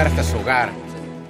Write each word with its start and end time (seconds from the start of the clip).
llegar 0.00 0.18
hasta 0.18 0.32
su 0.32 0.38
hogar. 0.38 0.72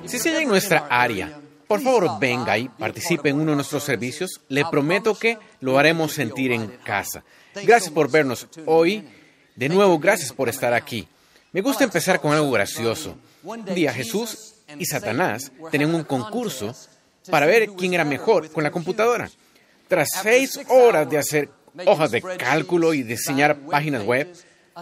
Si 0.07 0.19
se 0.21 0.29
halla 0.29 0.43
en 0.43 0.49
nuestra 0.49 0.87
área, 0.89 1.41
por 1.67 1.81
favor 1.81 2.21
venga 2.21 2.57
y 2.57 2.69
participe 2.69 3.31
en 3.31 3.41
uno 3.41 3.51
de 3.51 3.57
nuestros 3.57 3.83
servicios. 3.83 4.41
Le 4.49 4.65
prometo 4.65 5.19
que 5.19 5.39
lo 5.61 5.77
haremos 5.77 6.13
sentir 6.13 6.53
en 6.53 6.69
casa. 6.85 7.25
Gracias 7.65 7.91
por 7.91 8.09
vernos 8.09 8.47
hoy. 8.67 9.05
De 9.57 9.69
nuevo, 9.69 9.99
gracias 9.99 10.33
por 10.33 10.49
estar 10.49 10.73
aquí. 10.73 11.09
Me 11.53 11.63
gusta 11.63 11.83
empezar 11.83 12.21
con 12.21 12.33
algo 12.33 12.51
gracioso. 12.53 13.17
Un 13.43 13.65
día 13.65 13.93
Jesús 13.93 14.55
y 14.79 14.85
Satanás 14.85 15.51
tenían 15.73 15.93
un 15.93 16.05
concurso 16.05 16.73
para 17.29 17.47
ver 17.47 17.71
quién 17.71 17.95
era 17.95 18.05
mejor 18.05 18.53
con 18.53 18.63
la 18.63 18.71
computadora. 18.71 19.29
Tras 19.89 20.11
seis 20.23 20.61
horas 20.69 21.11
de 21.11 21.19
hacer 21.19 21.49
hojas 21.87 22.13
de 22.13 22.23
cálculo 22.23 22.95
y 22.95 23.03
diseñar 23.03 23.57
páginas 23.63 24.05
web, 24.05 24.33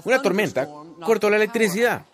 una 0.04 0.20
tormenta 0.20 0.68
cortó 1.00 1.30
la 1.30 1.36
electricidad. 1.36 2.04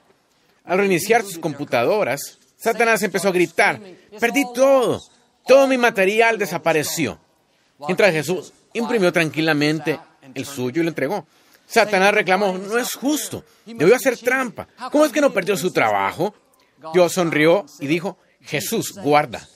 Al 0.64 0.78
reiniciar 0.78 1.23
sus 1.23 1.38
computadoras, 1.38 2.38
Satanás 2.56 3.02
empezó 3.02 3.28
a 3.28 3.32
gritar, 3.32 3.78
perdí 4.18 4.45
todo, 4.55 5.00
todo 5.46 5.66
mi 5.66 5.77
material 5.77 6.38
desapareció. 6.38 7.18
Mientras 7.80 8.12
Jesús 8.12 8.52
imprimió 8.72 9.12
tranquilamente 9.12 10.00
el 10.34 10.46
suyo 10.46 10.80
y 10.80 10.84
lo 10.84 10.88
entregó. 10.88 11.27
Satanás 11.66 12.14
reclamó, 12.14 12.56
no 12.56 12.78
es 12.78 12.95
justo, 12.95 13.45
debió 13.66 13.95
hacer 13.95 14.16
trampa. 14.19 14.66
¿Cómo 14.91 15.05
es 15.05 15.12
que 15.12 15.20
no 15.20 15.32
perdió 15.32 15.56
su 15.56 15.70
trabajo? 15.70 16.34
Dios 16.92 17.12
sonrió 17.12 17.66
y 17.80 17.86
dijo, 17.86 18.19
Jesús, 18.41 18.94
guarda. 18.94 19.46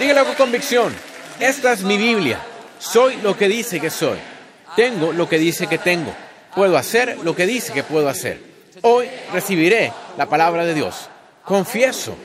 Dígalo 0.00 0.24
con 0.26 0.34
convicción, 0.34 0.94
esta 1.40 1.72
es 1.72 1.82
mi 1.82 1.96
Biblia. 1.96 2.40
Soy 2.78 3.16
lo 3.16 3.36
que 3.36 3.48
dice 3.48 3.80
que 3.80 3.90
soy. 3.90 4.18
Tengo 4.76 5.12
lo 5.12 5.28
que 5.28 5.38
dice 5.38 5.66
que 5.66 5.78
tengo. 5.78 6.14
Puedo 6.54 6.76
hacer 6.76 7.18
lo 7.22 7.34
que 7.34 7.46
dice 7.46 7.72
que 7.72 7.82
puedo 7.82 8.08
hacer. 8.08 8.40
Hoy 8.82 9.08
recibiré 9.32 9.92
la 10.16 10.26
palabra 10.26 10.64
de 10.64 10.74
Dios. 10.74 11.08
Confieso 11.44 12.16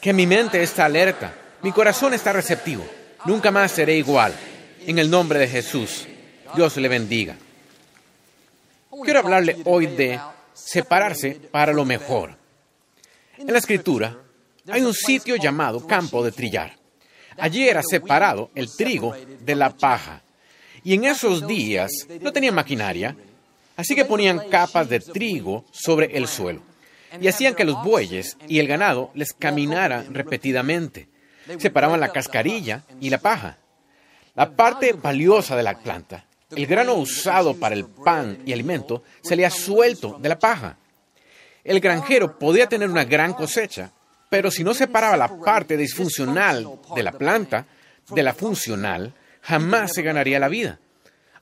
que 0.00 0.12
mi 0.12 0.26
mente 0.26 0.62
está 0.62 0.84
alerta, 0.84 1.32
mi 1.62 1.72
corazón 1.72 2.14
está 2.14 2.32
receptivo. 2.32 2.84
Nunca 3.24 3.50
más 3.50 3.72
seré 3.72 3.96
igual. 3.96 4.34
En 4.86 4.98
el 4.98 5.10
nombre 5.10 5.38
de 5.38 5.48
Jesús, 5.48 6.06
Dios 6.54 6.76
le 6.76 6.88
bendiga. 6.88 7.36
Quiero 9.02 9.20
hablarle 9.20 9.56
hoy 9.64 9.86
de 9.86 10.20
separarse 10.52 11.40
para 11.50 11.72
lo 11.72 11.84
mejor. 11.84 12.36
En 13.38 13.52
la 13.52 13.58
escritura 13.58 14.16
hay 14.68 14.82
un 14.82 14.94
sitio 14.94 15.36
llamado 15.36 15.86
campo 15.86 16.24
de 16.24 16.32
trillar. 16.32 16.76
Allí 17.38 17.68
era 17.68 17.82
separado 17.82 18.50
el 18.54 18.74
trigo 18.76 19.14
de 19.40 19.54
la 19.54 19.70
paja. 19.70 20.22
Y 20.84 20.94
en 20.94 21.04
esos 21.04 21.46
días 21.46 21.90
no 22.20 22.32
tenían 22.32 22.54
maquinaria, 22.54 23.16
así 23.76 23.94
que 23.94 24.04
ponían 24.04 24.48
capas 24.48 24.88
de 24.88 25.00
trigo 25.00 25.64
sobre 25.70 26.16
el 26.16 26.26
suelo 26.28 26.62
y 27.20 27.28
hacían 27.28 27.54
que 27.54 27.64
los 27.64 27.82
bueyes 27.82 28.36
y 28.48 28.58
el 28.58 28.66
ganado 28.66 29.10
les 29.14 29.32
caminaran 29.32 30.12
repetidamente. 30.14 31.08
Separaban 31.58 32.00
la 32.00 32.10
cascarilla 32.10 32.84
y 33.00 33.10
la 33.10 33.18
paja. 33.18 33.58
La 34.34 34.50
parte 34.50 34.92
valiosa 34.94 35.56
de 35.56 35.62
la 35.62 35.78
planta, 35.78 36.24
el 36.50 36.66
grano 36.66 36.94
usado 36.94 37.54
para 37.56 37.74
el 37.74 37.84
pan 37.86 38.38
y 38.44 38.52
alimento, 38.52 39.02
salía 39.22 39.50
suelto 39.50 40.18
de 40.20 40.28
la 40.28 40.38
paja. 40.38 40.76
El 41.62 41.80
granjero 41.80 42.38
podía 42.38 42.68
tener 42.68 42.90
una 42.90 43.04
gran 43.04 43.32
cosecha, 43.34 43.92
pero 44.28 44.50
si 44.50 44.64
no 44.64 44.74
separaba 44.74 45.16
la 45.16 45.38
parte 45.38 45.76
disfuncional 45.76 46.68
de 46.94 47.02
la 47.02 47.12
planta 47.12 47.66
de 48.10 48.22
la 48.22 48.34
funcional, 48.34 49.14
jamás 49.42 49.92
se 49.92 50.02
ganaría 50.02 50.40
la 50.40 50.48
vida, 50.48 50.80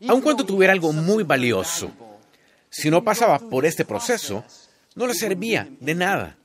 aun 0.06 0.20
cuando 0.20 0.44
tuviera 0.44 0.72
algo 0.72 0.92
muy 0.92 1.22
valioso. 1.24 1.90
Si 2.72 2.88
no 2.88 3.04
pasaba 3.04 3.38
por 3.38 3.66
este 3.66 3.84
proceso, 3.84 4.44
no 4.94 5.06
le 5.06 5.12
servía 5.12 5.68
de 5.78 5.94
nada. 5.94 6.38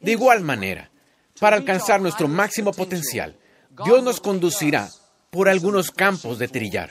De 0.00 0.12
igual 0.12 0.40
manera, 0.40 0.90
para 1.38 1.56
alcanzar 1.56 2.00
nuestro 2.00 2.28
máximo 2.28 2.72
potencial, 2.72 3.36
Dios 3.84 4.02
nos 4.02 4.20
conducirá 4.20 4.88
por 5.28 5.50
algunos 5.50 5.90
campos 5.90 6.38
de 6.38 6.48
trillar. 6.48 6.90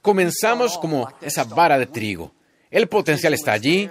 Comenzamos 0.00 0.78
como 0.78 1.12
esa 1.20 1.44
vara 1.44 1.78
de 1.78 1.84
trigo. 1.84 2.32
El 2.70 2.88
potencial 2.88 3.34
está 3.34 3.52
allí, 3.52 3.90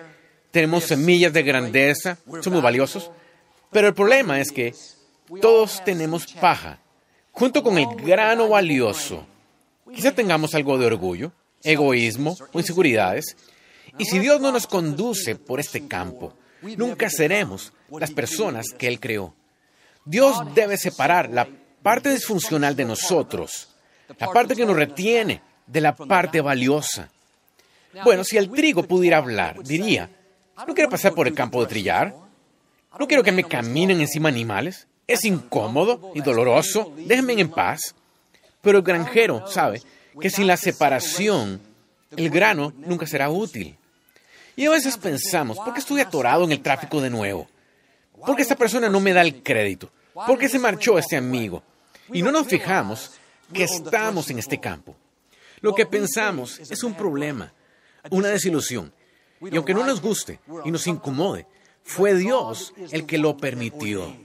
tenemos 0.49 0.85
semillas 0.85 1.31
de 1.31 1.43
grandeza, 1.43 2.17
somos 2.41 2.63
valiosos, 2.63 3.11
pero 3.71 3.87
el 3.87 3.93
problema 3.93 4.39
es 4.39 4.51
que 4.51 4.73
todos 5.39 5.83
tenemos 5.85 6.33
paja, 6.33 6.79
junto 7.31 7.61
con 7.61 7.77
el 7.77 7.85
grano 8.03 8.49
valioso. 8.49 9.23
Quizá 9.93 10.11
tengamos 10.11 10.55
algo 10.55 10.79
de 10.79 10.87
orgullo, 10.87 11.31
egoísmo 11.63 12.35
o 12.51 12.59
inseguridades, 12.59 13.37
y 13.97 14.05
si 14.05 14.19
Dios 14.19 14.41
no 14.41 14.51
nos 14.51 14.67
conduce 14.67 15.35
por 15.35 15.59
este 15.59 15.87
campo, 15.87 16.33
nunca 16.77 17.09
seremos 17.09 17.73
las 17.89 18.11
personas 18.11 18.67
que 18.77 18.87
Él 18.87 18.99
creó. 18.99 19.33
Dios 20.05 20.37
debe 20.53 20.77
separar 20.77 21.29
la 21.29 21.47
parte 21.81 22.09
disfuncional 22.09 22.75
de 22.75 22.85
nosotros, 22.85 23.69
la 24.19 24.31
parte 24.31 24.55
que 24.55 24.65
nos 24.65 24.75
retiene, 24.75 25.41
de 25.67 25.81
la 25.81 25.95
parte 25.95 26.41
valiosa. 26.41 27.09
Bueno, 28.03 28.23
si 28.23 28.37
el 28.37 28.49
trigo 28.49 28.83
pudiera 28.83 29.17
hablar, 29.17 29.63
diría, 29.63 30.09
no 30.67 30.73
quiero 30.73 30.89
pasar 30.89 31.13
por 31.13 31.27
el 31.27 31.33
campo 31.33 31.61
de 31.61 31.67
trillar, 31.67 32.15
no 32.99 33.07
quiero 33.07 33.23
que 33.23 33.31
me 33.31 33.43
caminen 33.43 34.01
encima 34.01 34.29
animales, 34.29 34.87
es 35.07 35.25
incómodo 35.25 36.11
y 36.15 36.21
doloroso, 36.21 36.93
déjenme 36.97 37.33
en 37.33 37.49
paz. 37.49 37.95
Pero 38.61 38.79
el 38.79 38.83
granjero 38.83 39.45
sabe 39.47 39.81
que 40.19 40.29
sin 40.29 40.47
la 40.47 40.57
separación, 40.57 41.61
el 42.15 42.29
grano 42.29 42.73
nunca 42.77 43.05
será 43.05 43.29
útil. 43.29 43.77
Y 44.55 44.65
a 44.65 44.71
veces 44.71 44.97
pensamos, 44.97 45.57
¿por 45.57 45.73
qué 45.73 45.79
estoy 45.79 46.01
atorado 46.01 46.43
en 46.43 46.51
el 46.51 46.61
tráfico 46.61 47.01
de 47.01 47.09
nuevo? 47.09 47.47
¿Por 48.25 48.35
qué 48.35 48.43
esta 48.43 48.55
persona 48.55 48.89
no 48.89 48.99
me 48.99 49.13
da 49.13 49.21
el 49.21 49.41
crédito? 49.41 49.91
¿Por 50.13 50.37
qué 50.37 50.47
se 50.47 50.59
marchó 50.59 50.97
este 50.97 51.17
amigo? 51.17 51.63
Y 52.11 52.21
no 52.21 52.31
nos 52.31 52.47
fijamos 52.47 53.11
que 53.51 53.63
estamos 53.63 54.29
en 54.29 54.39
este 54.39 54.59
campo. 54.59 54.95
Lo 55.61 55.73
que 55.73 55.85
pensamos 55.85 56.59
es 56.59 56.83
un 56.83 56.93
problema, 56.93 57.53
una 58.11 58.27
desilusión. 58.27 58.93
Y 59.41 59.55
aunque 59.55 59.73
no 59.73 59.85
nos 59.85 60.01
guste 60.01 60.39
y 60.63 60.71
nos 60.71 60.87
incomode, 60.87 61.47
fue 61.83 62.13
Dios 62.15 62.73
el 62.91 63.05
que 63.05 63.17
lo 63.17 63.35
permitió. 63.37 64.15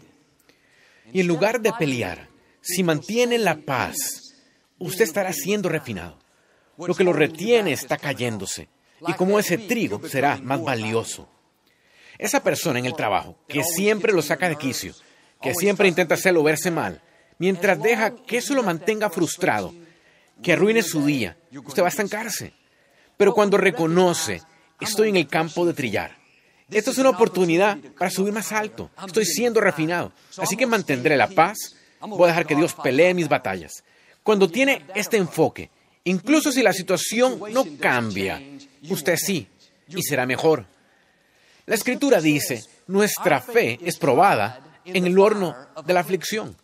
Y 1.12 1.20
en 1.20 1.26
lugar 1.26 1.60
de 1.60 1.72
pelear, 1.72 2.28
si 2.60 2.82
mantiene 2.82 3.38
la 3.38 3.56
paz, 3.56 3.96
usted 4.78 5.04
estará 5.04 5.32
siendo 5.32 5.68
refinado. 5.68 6.18
Lo 6.76 6.94
que 6.94 7.04
lo 7.04 7.12
retiene 7.12 7.72
está 7.72 7.96
cayéndose 7.96 8.68
y 9.06 9.12
como 9.14 9.38
ese 9.38 9.58
trigo 9.58 10.00
será 10.08 10.36
más 10.36 10.62
valioso. 10.62 11.28
Esa 12.18 12.42
persona 12.42 12.78
en 12.78 12.86
el 12.86 12.94
trabajo 12.94 13.36
que 13.46 13.62
siempre 13.62 14.12
lo 14.12 14.22
saca 14.22 14.48
de 14.48 14.56
quicio, 14.56 14.94
que 15.40 15.54
siempre 15.54 15.88
intenta 15.88 16.14
hacerlo 16.14 16.42
verse 16.42 16.70
mal, 16.70 17.00
mientras 17.38 17.80
deja 17.80 18.14
que 18.14 18.38
eso 18.38 18.54
lo 18.54 18.62
mantenga 18.62 19.10
frustrado, 19.10 19.72
que 20.42 20.52
arruine 20.52 20.82
su 20.82 21.04
día, 21.04 21.36
usted 21.64 21.82
va 21.82 21.86
a 21.86 21.90
estancarse. 21.90 22.52
Pero 23.16 23.34
cuando 23.34 23.56
reconoce, 23.56 24.42
estoy 24.80 25.10
en 25.10 25.16
el 25.16 25.28
campo 25.28 25.64
de 25.64 25.74
trillar, 25.74 26.18
esto 26.70 26.90
es 26.90 26.98
una 26.98 27.10
oportunidad 27.10 27.78
para 27.98 28.10
subir 28.10 28.32
más 28.32 28.52
alto. 28.52 28.90
Estoy 29.06 29.24
siendo 29.24 29.60
refinado. 29.60 30.12
Así 30.36 30.54
que 30.56 30.66
mantendré 30.66 31.16
la 31.16 31.28
paz. 31.28 31.56
Voy 32.00 32.24
a 32.24 32.28
dejar 32.28 32.46
que 32.46 32.54
Dios 32.54 32.74
pelee 32.74 33.14
mis 33.14 33.28
batallas. 33.28 33.82
Cuando 34.22 34.50
tiene 34.50 34.84
este 34.94 35.16
enfoque, 35.16 35.70
incluso 36.08 36.52
si 36.52 36.62
la 36.62 36.72
situación 36.72 37.40
no 37.52 37.64
cambia, 37.78 38.42
usted 38.88 39.16
sí, 39.16 39.46
y 39.88 40.02
será 40.02 40.26
mejor. 40.26 40.66
La 41.66 41.74
escritura 41.74 42.20
dice, 42.20 42.62
nuestra 42.86 43.40
fe 43.40 43.78
es 43.82 43.98
probada 43.98 44.80
en 44.84 45.06
el 45.06 45.18
horno 45.18 45.54
de 45.84 45.92
la 45.92 46.00
aflicción. 46.00 46.56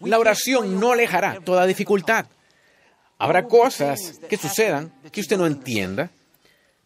La 0.00 0.18
oración 0.18 0.78
no 0.78 0.92
alejará 0.92 1.40
toda 1.40 1.66
dificultad. 1.66 2.26
Habrá 3.18 3.46
cosas 3.46 4.20
que 4.28 4.36
sucedan 4.36 4.92
que 5.10 5.22
usted 5.22 5.38
no 5.38 5.46
entienda. 5.46 6.10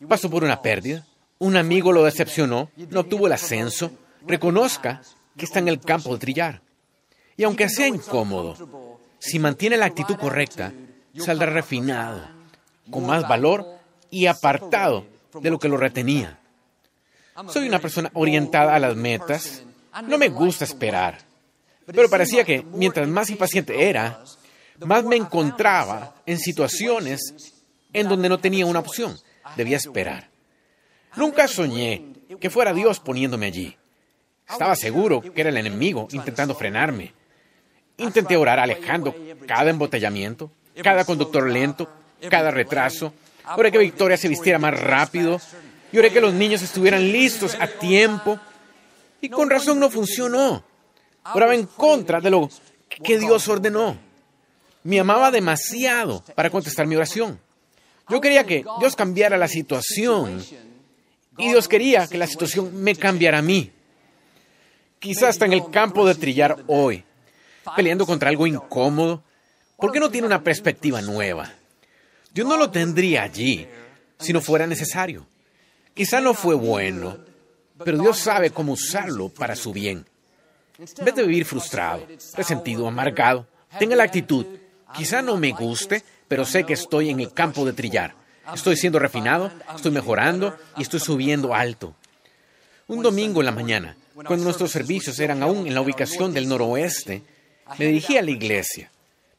Pasó 0.08 0.30
por 0.30 0.44
una 0.44 0.62
pérdida, 0.62 1.06
un 1.38 1.56
amigo 1.56 1.92
lo 1.92 2.04
decepcionó, 2.04 2.70
no 2.76 3.00
obtuvo 3.00 3.26
el 3.26 3.32
ascenso, 3.32 3.90
reconozca 4.26 5.02
que 5.36 5.44
está 5.44 5.58
en 5.58 5.68
el 5.68 5.80
campo 5.80 6.12
de 6.12 6.20
trillar. 6.20 6.62
Y 7.36 7.44
aunque 7.44 7.68
sea 7.68 7.88
incómodo, 7.88 8.98
si 9.18 9.38
mantiene 9.38 9.76
la 9.76 9.86
actitud 9.86 10.16
correcta, 10.16 10.72
saldrá 11.16 11.50
refinado, 11.50 12.28
con 12.90 13.06
más 13.06 13.26
valor 13.28 13.66
y 14.10 14.26
apartado 14.26 15.06
de 15.40 15.50
lo 15.50 15.58
que 15.58 15.68
lo 15.68 15.76
retenía. 15.76 16.38
Soy 17.48 17.68
una 17.68 17.78
persona 17.78 18.10
orientada 18.14 18.74
a 18.74 18.78
las 18.78 18.96
metas. 18.96 19.62
No 20.06 20.18
me 20.18 20.28
gusta 20.28 20.64
esperar. 20.64 21.18
Pero 21.86 22.08
parecía 22.08 22.44
que 22.44 22.62
mientras 22.62 23.08
más 23.08 23.30
impaciente 23.30 23.88
era, 23.88 24.22
más 24.80 25.04
me 25.04 25.16
encontraba 25.16 26.14
en 26.26 26.38
situaciones 26.38 27.54
en 27.92 28.08
donde 28.08 28.28
no 28.28 28.38
tenía 28.38 28.66
una 28.66 28.80
opción. 28.80 29.18
Debía 29.56 29.76
esperar. 29.76 30.28
Nunca 31.16 31.48
soñé 31.48 32.12
que 32.40 32.50
fuera 32.50 32.72
Dios 32.72 33.00
poniéndome 33.00 33.46
allí. 33.46 33.76
Estaba 34.48 34.76
seguro 34.76 35.20
que 35.20 35.40
era 35.40 35.50
el 35.50 35.56
enemigo 35.56 36.08
intentando 36.12 36.54
frenarme. 36.54 37.12
Intenté 37.96 38.36
orar 38.36 38.58
alejando 38.58 39.14
cada 39.46 39.70
embotellamiento, 39.70 40.50
cada 40.82 41.04
conductor 41.04 41.48
lento, 41.48 41.88
cada 42.28 42.50
retraso, 42.50 43.12
para 43.44 43.70
que 43.70 43.78
Victoria 43.78 44.16
se 44.16 44.28
vistiera 44.28 44.58
más 44.58 44.78
rápido. 44.78 45.40
Y 45.92 45.98
oré 45.98 46.12
que 46.12 46.20
los 46.20 46.32
niños 46.32 46.62
estuvieran 46.62 47.10
listos 47.10 47.56
a 47.58 47.66
tiempo. 47.66 48.38
Y 49.20 49.28
con 49.28 49.50
razón 49.50 49.80
no 49.80 49.90
funcionó. 49.90 50.62
Oraba 51.34 51.54
en 51.54 51.66
contra 51.66 52.20
de 52.20 52.30
lo 52.30 52.48
que 52.88 53.18
Dios 53.18 53.48
ordenó. 53.48 53.98
Me 54.82 55.00
amaba 55.00 55.30
demasiado 55.30 56.24
para 56.34 56.50
contestar 56.50 56.86
mi 56.86 56.96
oración. 56.96 57.38
Yo 58.08 58.20
quería 58.20 58.44
que 58.44 58.64
Dios 58.80 58.96
cambiara 58.96 59.36
la 59.36 59.48
situación 59.48 60.42
y 61.38 61.48
Dios 61.48 61.68
quería 61.68 62.06
que 62.06 62.18
la 62.18 62.26
situación 62.26 62.82
me 62.82 62.94
cambiara 62.96 63.38
a 63.38 63.42
mí. 63.42 63.70
Quizás 64.98 65.30
está 65.30 65.46
en 65.46 65.52
el 65.52 65.70
campo 65.70 66.06
de 66.06 66.14
trillar 66.14 66.64
hoy, 66.66 67.04
peleando 67.76 68.06
contra 68.06 68.28
algo 68.28 68.46
incómodo. 68.46 69.22
¿Por 69.80 69.92
qué 69.92 70.00
no 70.00 70.10
tiene 70.10 70.26
una 70.26 70.42
perspectiva 70.42 71.00
nueva? 71.00 71.50
Dios 72.32 72.46
no 72.46 72.56
lo 72.56 72.70
tendría 72.70 73.22
allí 73.22 73.66
si 74.18 74.32
no 74.32 74.40
fuera 74.40 74.66
necesario. 74.66 75.26
Quizá 75.94 76.20
no 76.20 76.34
fue 76.34 76.54
bueno, 76.54 77.18
pero 77.84 77.98
Dios 77.98 78.18
sabe 78.18 78.50
cómo 78.50 78.72
usarlo 78.72 79.28
para 79.28 79.56
su 79.56 79.72
bien. 79.72 80.06
En 80.78 81.04
vez 81.04 81.14
de 81.14 81.22
vivir 81.26 81.44
frustrado, 81.44 82.06
resentido, 82.34 82.86
amargado, 82.86 83.46
tenga 83.78 83.96
la 83.96 84.04
actitud, 84.04 84.46
quizá 84.94 85.22
no 85.22 85.36
me 85.36 85.52
guste, 85.52 86.02
pero 86.28 86.44
sé 86.44 86.64
que 86.64 86.74
estoy 86.74 87.10
en 87.10 87.20
el 87.20 87.32
campo 87.32 87.64
de 87.64 87.72
trillar. 87.72 88.14
Estoy 88.54 88.76
siendo 88.76 88.98
refinado, 88.98 89.50
estoy 89.74 89.92
mejorando 89.92 90.56
y 90.76 90.82
estoy 90.82 91.00
subiendo 91.00 91.54
alto. 91.54 91.94
Un 92.86 93.02
domingo 93.02 93.40
en 93.40 93.46
la 93.46 93.52
mañana, 93.52 93.96
cuando 94.14 94.44
nuestros 94.44 94.70
servicios 94.70 95.18
eran 95.20 95.42
aún 95.42 95.66
en 95.66 95.74
la 95.74 95.80
ubicación 95.80 96.32
del 96.32 96.48
noroeste, 96.48 97.22
me 97.78 97.86
dirigí 97.86 98.16
a 98.16 98.22
la 98.22 98.30
iglesia. 98.30 98.90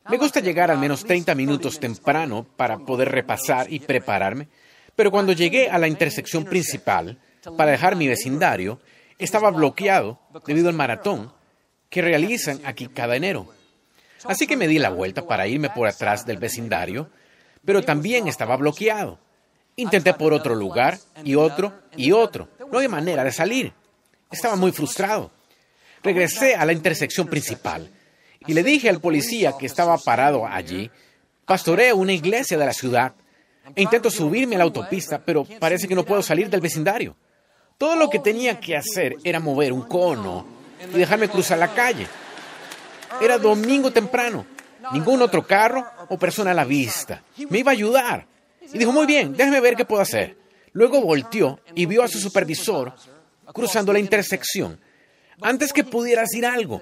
Me 0.10 0.18
gusta 0.18 0.40
llegar 0.40 0.72
al 0.72 0.80
menos 0.80 1.06
30 1.06 1.36
minutos 1.36 1.80
temprano 1.80 2.46
para 2.56 2.80
poder 2.80 3.10
repasar 3.10 3.72
y 3.72 3.80
prepararme, 3.80 4.48
pero 4.96 5.12
cuando 5.12 5.32
llegué 5.32 5.70
a 5.70 5.78
la 5.78 5.88
intersección 5.88 6.44
principal 6.44 7.20
para 7.56 7.72
dejar 7.72 7.96
mi 7.96 8.08
vecindario, 8.08 8.80
estaba 9.20 9.52
bloqueado 9.52 10.20
debido 10.46 10.70
al 10.70 10.76
maratón 10.76 11.32
que 11.90 12.02
realizan 12.02 12.60
aquí 12.66 12.88
cada 12.88 13.16
enero. 13.16 13.48
Así 14.26 14.48
que 14.48 14.58
me 14.58 14.68
di 14.68 14.80
la 14.80 14.90
vuelta 14.90 15.28
para 15.28 15.48
irme 15.48 15.70
por 15.70 15.88
atrás 15.88 16.26
del 16.26 16.38
vecindario, 16.38 17.10
pero 17.64 17.84
también 17.84 18.28
estaba 18.28 18.58
bloqueado. 18.58 19.20
Intenté 19.76 20.14
por 20.14 20.34
otro 20.34 20.56
lugar 20.56 20.98
y 21.24 21.36
otro 21.36 21.74
y 21.96 22.12
otro. 22.12 22.50
No 22.72 22.78
había 22.78 22.90
manera 22.90 23.24
de 23.24 23.32
salir. 23.32 23.74
Estaba 24.32 24.56
muy 24.56 24.72
frustrado. 24.72 25.32
Regresé 26.04 26.56
a 26.56 26.66
la 26.66 26.74
intersección 26.74 27.28
principal 27.28 27.90
y 28.48 28.54
le 28.54 28.64
dije 28.64 28.90
al 28.90 29.00
policía 29.00 29.54
que 29.58 29.66
estaba 29.66 29.98
parado 29.98 30.46
allí, 30.46 30.90
pastoreo 31.46 31.96
una 31.96 32.14
iglesia 32.14 32.58
de 32.58 32.66
la 32.66 32.74
ciudad 32.74 33.14
e 33.76 33.82
intento 33.82 34.10
subirme 34.10 34.56
a 34.56 34.60
la 34.60 34.64
autopista, 34.64 35.22
pero 35.24 35.46
parece 35.60 35.88
que 35.88 35.96
no 35.96 36.04
puedo 36.04 36.24
salir 36.24 36.50
del 36.50 36.62
vecindario. 36.62 37.16
Todo 37.78 37.96
lo 37.96 38.10
que 38.10 38.20
tenía 38.20 38.60
que 38.60 38.76
hacer 38.76 39.16
era 39.24 39.40
mover 39.40 39.74
un 39.74 39.84
cono 39.84 40.46
y 40.94 40.98
dejarme 40.98 41.30
cruzar 41.30 41.58
la 41.58 41.74
calle. 41.74 42.08
Era 43.22 43.38
domingo 43.38 43.92
temprano, 43.92 44.46
ningún 44.94 45.22
otro 45.22 45.46
carro 45.46 45.86
o 46.10 46.18
persona 46.18 46.52
a 46.52 46.56
la 46.56 46.66
vista. 46.66 47.24
Me 47.50 47.60
iba 47.60 47.72
a 47.72 47.74
ayudar. 47.74 48.28
Y 48.74 48.78
dijo, 48.78 48.92
muy 48.92 49.06
bien, 49.06 49.36
déjeme 49.36 49.60
ver 49.60 49.76
qué 49.76 49.86
puedo 49.86 50.02
hacer. 50.02 50.38
Luego 50.74 51.02
volteó 51.02 51.60
y 51.76 51.86
vio 51.86 52.04
a 52.04 52.08
su 52.08 52.20
supervisor 52.20 52.94
cruzando 53.54 53.92
la 53.92 54.00
intersección. 54.00 54.80
Antes 55.42 55.74
que 55.74 55.84
pudiera 55.84 56.22
decir 56.22 56.46
algo, 56.46 56.82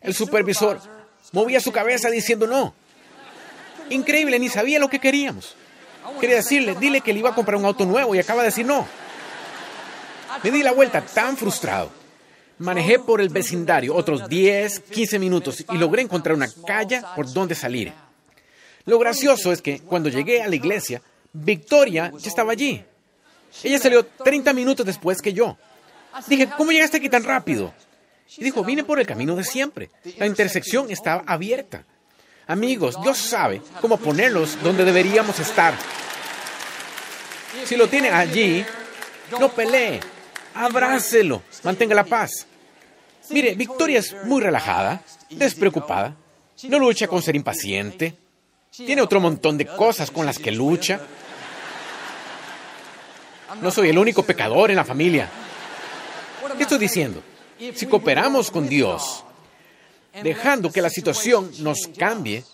el 0.00 0.14
supervisor 0.14 0.80
movía 1.32 1.60
su 1.60 1.72
cabeza 1.72 2.10
diciendo 2.10 2.46
no. 2.46 2.74
Increíble, 3.90 4.38
ni 4.38 4.48
sabía 4.48 4.78
lo 4.78 4.88
que 4.88 4.98
queríamos. 4.98 5.56
Quería 6.20 6.36
decirle, 6.36 6.74
dile 6.74 7.00
que 7.00 7.12
le 7.12 7.20
iba 7.20 7.30
a 7.30 7.34
comprar 7.34 7.56
un 7.56 7.64
auto 7.64 7.84
nuevo 7.84 8.14
y 8.14 8.18
acaba 8.18 8.42
de 8.42 8.48
decir 8.48 8.66
no. 8.66 8.86
Me 10.42 10.50
di 10.50 10.62
la 10.62 10.72
vuelta 10.72 11.00
tan 11.00 11.36
frustrado. 11.36 11.90
Manejé 12.58 12.98
por 12.98 13.20
el 13.20 13.28
vecindario 13.28 13.94
otros 13.94 14.28
10, 14.28 14.80
15 14.80 15.18
minutos 15.18 15.64
y 15.70 15.76
logré 15.76 16.02
encontrar 16.02 16.34
una 16.34 16.48
calle 16.66 17.02
por 17.14 17.32
donde 17.32 17.54
salir. 17.54 17.92
Lo 18.84 18.98
gracioso 18.98 19.52
es 19.52 19.62
que 19.62 19.80
cuando 19.80 20.08
llegué 20.08 20.42
a 20.42 20.48
la 20.48 20.56
iglesia, 20.56 21.00
Victoria 21.32 22.10
ya 22.18 22.28
estaba 22.28 22.52
allí. 22.52 22.82
Ella 23.62 23.78
salió 23.78 24.04
30 24.04 24.52
minutos 24.52 24.84
después 24.84 25.20
que 25.20 25.32
yo. 25.32 25.56
Dije, 26.26 26.48
¿cómo 26.56 26.72
llegaste 26.72 26.96
aquí 26.96 27.08
tan 27.08 27.22
rápido? 27.22 27.72
Y 28.36 28.44
dijo, 28.44 28.62
vine 28.64 28.84
por 28.84 29.00
el 29.00 29.06
camino 29.06 29.34
de 29.34 29.44
siempre. 29.44 29.90
La 30.18 30.26
intersección 30.26 30.90
estaba 30.90 31.22
abierta. 31.26 31.84
Amigos, 32.46 33.00
Dios 33.02 33.18
sabe 33.18 33.62
cómo 33.80 33.96
ponerlos 33.98 34.62
donde 34.62 34.84
deberíamos 34.84 35.38
estar. 35.38 35.74
Si 37.64 37.76
lo 37.76 37.88
tiene 37.88 38.10
allí, 38.10 38.64
no 39.38 39.48
pelee, 39.50 40.00
abrácelo, 40.54 41.42
mantenga 41.62 41.94
la 41.94 42.04
paz. 42.04 42.46
Mire, 43.30 43.54
Victoria 43.54 43.98
es 43.98 44.14
muy 44.24 44.40
relajada, 44.40 45.02
despreocupada, 45.30 46.16
no 46.64 46.78
lucha 46.78 47.06
con 47.06 47.22
ser 47.22 47.36
impaciente, 47.36 48.16
tiene 48.70 49.02
otro 49.02 49.20
montón 49.20 49.58
de 49.58 49.66
cosas 49.66 50.10
con 50.10 50.24
las 50.24 50.38
que 50.38 50.50
lucha. 50.50 51.00
No 53.60 53.70
soy 53.70 53.90
el 53.90 53.98
único 53.98 54.22
pecador 54.22 54.70
en 54.70 54.76
la 54.76 54.84
familia. 54.84 55.28
¿Qué 56.56 56.62
estoy 56.62 56.78
diciendo? 56.78 57.22
Si 57.74 57.86
cooperamos 57.86 58.50
con 58.50 58.68
Dios, 58.68 59.24
dejando 60.22 60.70
que 60.70 60.82
la 60.82 60.90
situación 60.90 61.50
nos 61.60 61.88
cambie, 61.96 62.44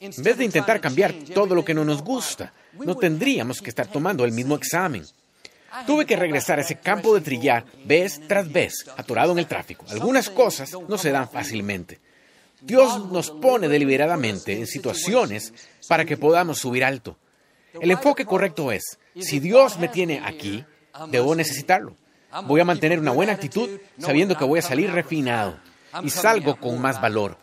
en 0.00 0.12
vez 0.22 0.36
de 0.36 0.44
intentar 0.44 0.80
cambiar 0.80 1.12
todo 1.34 1.54
lo 1.54 1.64
que 1.64 1.74
no 1.74 1.84
nos 1.84 2.02
gusta, 2.02 2.52
no 2.74 2.96
tendríamos 2.96 3.60
que 3.60 3.70
estar 3.70 3.86
tomando 3.86 4.24
el 4.24 4.32
mismo 4.32 4.54
examen. 4.54 5.04
Tuve 5.86 6.06
que 6.06 6.16
regresar 6.16 6.58
a 6.58 6.62
ese 6.62 6.76
campo 6.76 7.14
de 7.14 7.20
trillar 7.20 7.64
vez 7.84 8.20
tras 8.28 8.50
vez, 8.50 8.86
atorado 8.96 9.32
en 9.32 9.40
el 9.40 9.46
tráfico. 9.46 9.84
Algunas 9.88 10.30
cosas 10.30 10.70
no 10.88 10.98
se 10.98 11.10
dan 11.10 11.28
fácilmente. 11.28 11.98
Dios 12.60 13.10
nos 13.10 13.30
pone 13.30 13.68
deliberadamente 13.68 14.58
en 14.58 14.66
situaciones 14.66 15.52
para 15.88 16.04
que 16.04 16.16
podamos 16.16 16.58
subir 16.58 16.84
alto. 16.84 17.16
El 17.80 17.90
enfoque 17.90 18.24
correcto 18.24 18.70
es, 18.70 18.98
si 19.20 19.40
Dios 19.40 19.78
me 19.78 19.88
tiene 19.88 20.22
aquí, 20.24 20.64
debo 21.08 21.34
necesitarlo. 21.34 21.96
Voy 22.42 22.60
a 22.60 22.64
mantener 22.64 22.98
una 22.98 23.12
buena 23.12 23.32
actitud 23.32 23.68
sabiendo 23.98 24.36
que 24.36 24.44
voy 24.44 24.58
a 24.58 24.62
salir 24.62 24.90
refinado 24.90 25.56
y 26.02 26.10
salgo 26.10 26.56
con 26.56 26.80
más 26.80 27.00
valor. 27.00 27.38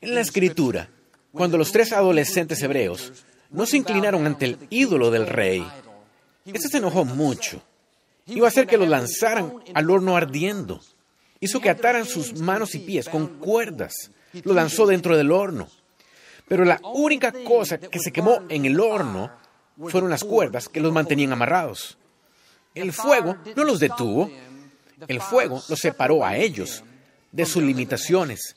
En 0.00 0.14
la 0.14 0.20
escritura, 0.20 0.88
cuando 1.32 1.56
los 1.56 1.70
tres 1.70 1.92
adolescentes 1.92 2.60
hebreos 2.62 3.12
no 3.50 3.66
se 3.66 3.76
inclinaron 3.76 4.26
ante 4.26 4.46
el 4.46 4.58
ídolo 4.70 5.10
del 5.10 5.26
rey, 5.26 5.66
este 6.44 6.68
se 6.68 6.78
enojó 6.78 7.04
mucho. 7.04 7.62
Iba 8.26 8.46
a 8.46 8.48
hacer 8.48 8.66
que 8.66 8.78
lo 8.78 8.86
lanzaran 8.86 9.52
al 9.74 9.90
horno 9.90 10.16
ardiendo. 10.16 10.80
Hizo 11.40 11.60
que 11.60 11.70
ataran 11.70 12.06
sus 12.06 12.38
manos 12.40 12.74
y 12.74 12.80
pies 12.80 13.08
con 13.08 13.38
cuerdas. 13.38 14.10
Lo 14.44 14.52
lanzó 14.52 14.86
dentro 14.86 15.16
del 15.16 15.32
horno. 15.32 15.68
Pero 16.48 16.64
la 16.64 16.80
única 16.82 17.32
cosa 17.32 17.78
que 17.78 17.98
se 17.98 18.12
quemó 18.12 18.42
en 18.48 18.64
el 18.64 18.80
horno 18.80 19.30
fueron 19.88 20.10
las 20.10 20.24
cuerdas 20.24 20.68
que 20.68 20.80
los 20.80 20.92
mantenían 20.92 21.32
amarrados. 21.32 21.96
El 22.74 22.92
fuego 22.92 23.36
no 23.56 23.64
los 23.64 23.80
detuvo. 23.80 24.30
El 25.08 25.20
fuego 25.20 25.62
los 25.68 25.78
separó 25.78 26.24
a 26.24 26.36
ellos 26.36 26.82
de 27.32 27.46
sus 27.46 27.62
limitaciones. 27.62 28.54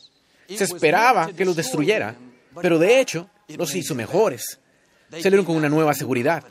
Se 0.48 0.64
esperaba 0.64 1.32
que 1.32 1.46
los 1.46 1.56
destruyera, 1.56 2.16
pero 2.62 2.78
de 2.78 3.00
hecho 3.00 3.30
los 3.48 3.74
hizo 3.76 3.96
mejores. 3.96 4.60
Salieron 5.10 5.46
con 5.46 5.56
una 5.56 5.70
nueva 5.70 5.94
seguridad, 5.94 6.44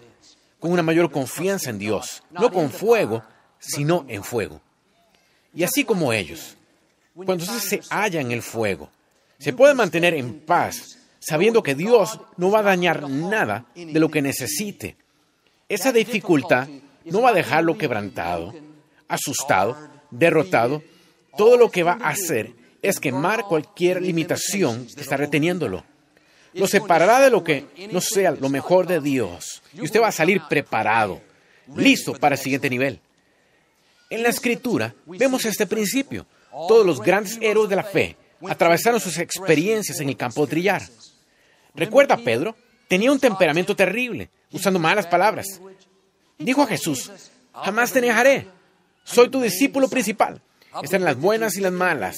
con 0.59 0.73
una 0.73 0.83
mayor 0.83 1.11
confianza 1.11 1.71
en 1.71 1.79
Dios, 1.79 2.23
no 2.31 2.51
con 2.51 2.71
fuego, 2.71 3.23
sino 3.59 4.05
en 4.09 4.23
fuego. 4.23 4.61
Y 5.55 5.65
así 5.65 5.85
como 5.85 6.13
ellos, 6.13 6.57
cuando 7.15 7.45
se 7.45 7.81
halla 7.91 8.21
en 8.21 8.33
el 8.33 8.43
fuego, 8.43 8.91
se 9.39 9.53
puede 9.53 9.75
mantener 9.75 10.15
en 10.15 10.41
paz, 10.41 10.99
sabiendo 11.19 11.63
que 11.63 11.75
Dios 11.75 12.21
no 12.37 12.51
va 12.51 12.61
a 12.61 12.63
dañar 12.63 13.09
nada 13.09 13.67
de 13.75 14.01
lo 14.01 14.09
que 14.11 14.23
necesite. 14.23 14.97
Esa 15.69 15.93
dificultad 15.93 16.69
no 17.05 17.23
va 17.23 17.31
a 17.31 17.35
dejarlo 17.35 17.79
quebrantado, 17.79 18.55
asustado, 19.09 19.77
derrotado. 20.11 20.83
Todo 21.37 21.57
lo 21.57 21.71
que 21.71 21.83
va 21.83 21.99
a 22.01 22.11
hacer 22.11 22.53
es 22.83 23.01
quemar 23.01 23.45
cualquier 23.45 24.03
limitación 24.03 24.87
que 24.95 25.01
está 25.01 25.17
reteniéndolo. 25.17 25.85
Lo 26.55 26.67
separará 26.67 27.21
de 27.21 27.31
lo 27.31 27.43
que 27.43 27.67
no 27.91 28.01
sea 28.01 28.33
lo 28.33 28.49
mejor 28.49 28.87
de 28.87 29.01
Dios. 29.01 29.63
Y 29.73 29.83
usted 29.83 30.03
va 30.03 30.09
a 30.09 30.13
salir 30.13 30.43
preparado, 30.49 31.21
listo 31.75 32.13
para 32.15 32.35
el 32.35 32.41
siguiente 32.41 32.69
nivel. 32.69 33.01
En 34.11 34.23
la 34.23 34.29
escritura 34.29 34.95
vemos 35.07 35.45
este 35.47 35.67
principio. 35.67 36.27
Todos 36.51 36.85
los 36.85 37.01
grandes 37.01 37.39
héroes 37.41 37.71
de 37.71 37.77
la 37.77 37.85
fe 37.85 38.17
atravesaron 38.47 39.01
sus 39.01 39.17
experiencias 39.19 40.01
en 40.01 40.11
el 40.11 40.17
campo 40.17 40.45
de 40.45 40.51
trillar. 40.51 40.83
Recuerda, 41.75 42.19
Pedro, 42.19 42.55
tenía 42.89 43.11
un 43.11 43.19
temperamento 43.19 43.75
terrible, 43.75 44.29
usando 44.51 44.79
malas 44.79 45.07
palabras. 45.07 45.47
Dijo 46.43 46.63
a 46.63 46.67
Jesús, 46.67 47.11
jamás 47.53 47.93
te 47.93 48.01
dejaré. 48.01 48.47
Soy 49.05 49.29
tu 49.29 49.41
discípulo 49.41 49.89
principal. 49.89 50.41
Están 50.83 51.05
las 51.05 51.17
buenas 51.17 51.57
y 51.57 51.61
las 51.61 51.73
malas. 51.73 52.17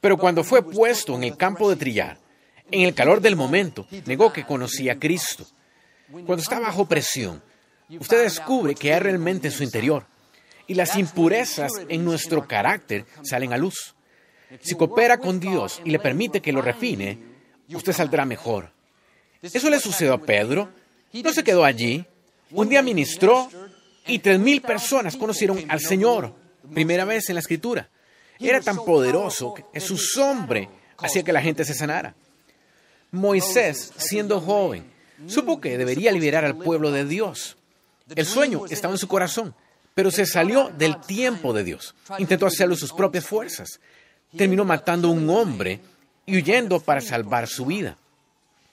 Pero 0.00 0.16
cuando 0.16 0.44
fue 0.44 0.62
puesto 0.62 1.14
en 1.14 1.24
el 1.24 1.36
campo 1.36 1.68
de 1.68 1.76
trillar, 1.76 2.18
en 2.70 2.82
el 2.82 2.94
calor 2.94 3.20
del 3.20 3.36
momento, 3.36 3.86
negó 4.06 4.32
que 4.32 4.44
conocía 4.44 4.92
a 4.92 4.98
Cristo. 4.98 5.46
Cuando 6.10 6.36
está 6.36 6.60
bajo 6.60 6.86
presión, 6.86 7.42
usted 7.98 8.22
descubre 8.22 8.74
que 8.74 8.92
hay 8.92 9.00
realmente 9.00 9.48
en 9.48 9.52
su 9.52 9.62
interior. 9.62 10.06
Y 10.68 10.74
las 10.74 10.96
impurezas 10.96 11.72
en 11.88 12.04
nuestro 12.04 12.46
carácter 12.46 13.06
salen 13.22 13.52
a 13.52 13.56
luz. 13.56 13.94
Si 14.60 14.74
coopera 14.74 15.18
con 15.18 15.40
Dios 15.40 15.80
y 15.84 15.90
le 15.90 15.98
permite 15.98 16.40
que 16.40 16.52
lo 16.52 16.62
refine, 16.62 17.18
usted 17.72 17.92
saldrá 17.92 18.24
mejor. 18.24 18.70
Eso 19.42 19.70
le 19.70 19.80
sucedió 19.80 20.14
a 20.14 20.18
Pedro. 20.18 20.68
No 21.12 21.32
se 21.32 21.44
quedó 21.44 21.64
allí. 21.64 22.04
Un 22.50 22.68
día 22.68 22.82
ministró 22.82 23.48
y 24.06 24.18
tres 24.20 24.38
mil 24.38 24.60
personas 24.60 25.16
conocieron 25.16 25.64
al 25.68 25.80
Señor. 25.80 26.32
Primera 26.72 27.04
vez 27.04 27.28
en 27.28 27.34
la 27.34 27.40
escritura. 27.40 27.88
Era 28.38 28.60
tan 28.60 28.76
poderoso 28.76 29.54
que 29.72 29.80
su 29.80 29.96
sombre 29.96 30.68
hacía 30.98 31.22
que 31.22 31.32
la 31.32 31.42
gente 31.42 31.64
se 31.64 31.74
sanara. 31.74 32.14
Moisés, 33.10 33.92
siendo 33.96 34.40
joven, 34.40 34.84
supo 35.26 35.60
que 35.60 35.78
debería 35.78 36.12
liberar 36.12 36.44
al 36.44 36.56
pueblo 36.56 36.90
de 36.90 37.04
Dios. 37.04 37.56
El 38.14 38.26
sueño 38.26 38.66
estaba 38.68 38.94
en 38.94 38.98
su 38.98 39.08
corazón, 39.08 39.54
pero 39.94 40.10
se 40.10 40.26
salió 40.26 40.70
del 40.76 41.00
tiempo 41.00 41.52
de 41.52 41.64
Dios. 41.64 41.94
Intentó 42.18 42.46
hacerlo 42.46 42.76
sus 42.76 42.92
propias 42.92 43.24
fuerzas. 43.24 43.80
Terminó 44.36 44.64
matando 44.64 45.08
a 45.08 45.12
un 45.12 45.28
hombre 45.30 45.80
y 46.26 46.36
huyendo 46.36 46.80
para 46.80 47.00
salvar 47.00 47.48
su 47.48 47.64
vida. 47.66 47.96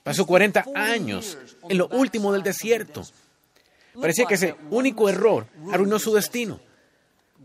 Pasó 0.03 0.25
40 0.25 0.65
años 0.75 1.37
en 1.69 1.77
lo 1.77 1.87
último 1.87 2.33
del 2.33 2.43
desierto. 2.43 3.03
Parecía 3.99 4.25
que 4.25 4.35
ese 4.35 4.55
único 4.69 5.09
error 5.09 5.47
arruinó 5.71 5.99
su 5.99 6.13
destino. 6.13 6.59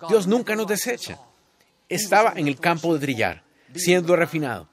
Dios 0.09 0.27
nunca 0.27 0.55
nos 0.55 0.67
desecha. 0.67 1.19
Estaba 1.89 2.35
en 2.37 2.49
el 2.49 2.59
campo 2.59 2.95
de 2.95 3.01
trillar, 3.01 3.43
siendo 3.75 4.15
refinado. 4.17 4.69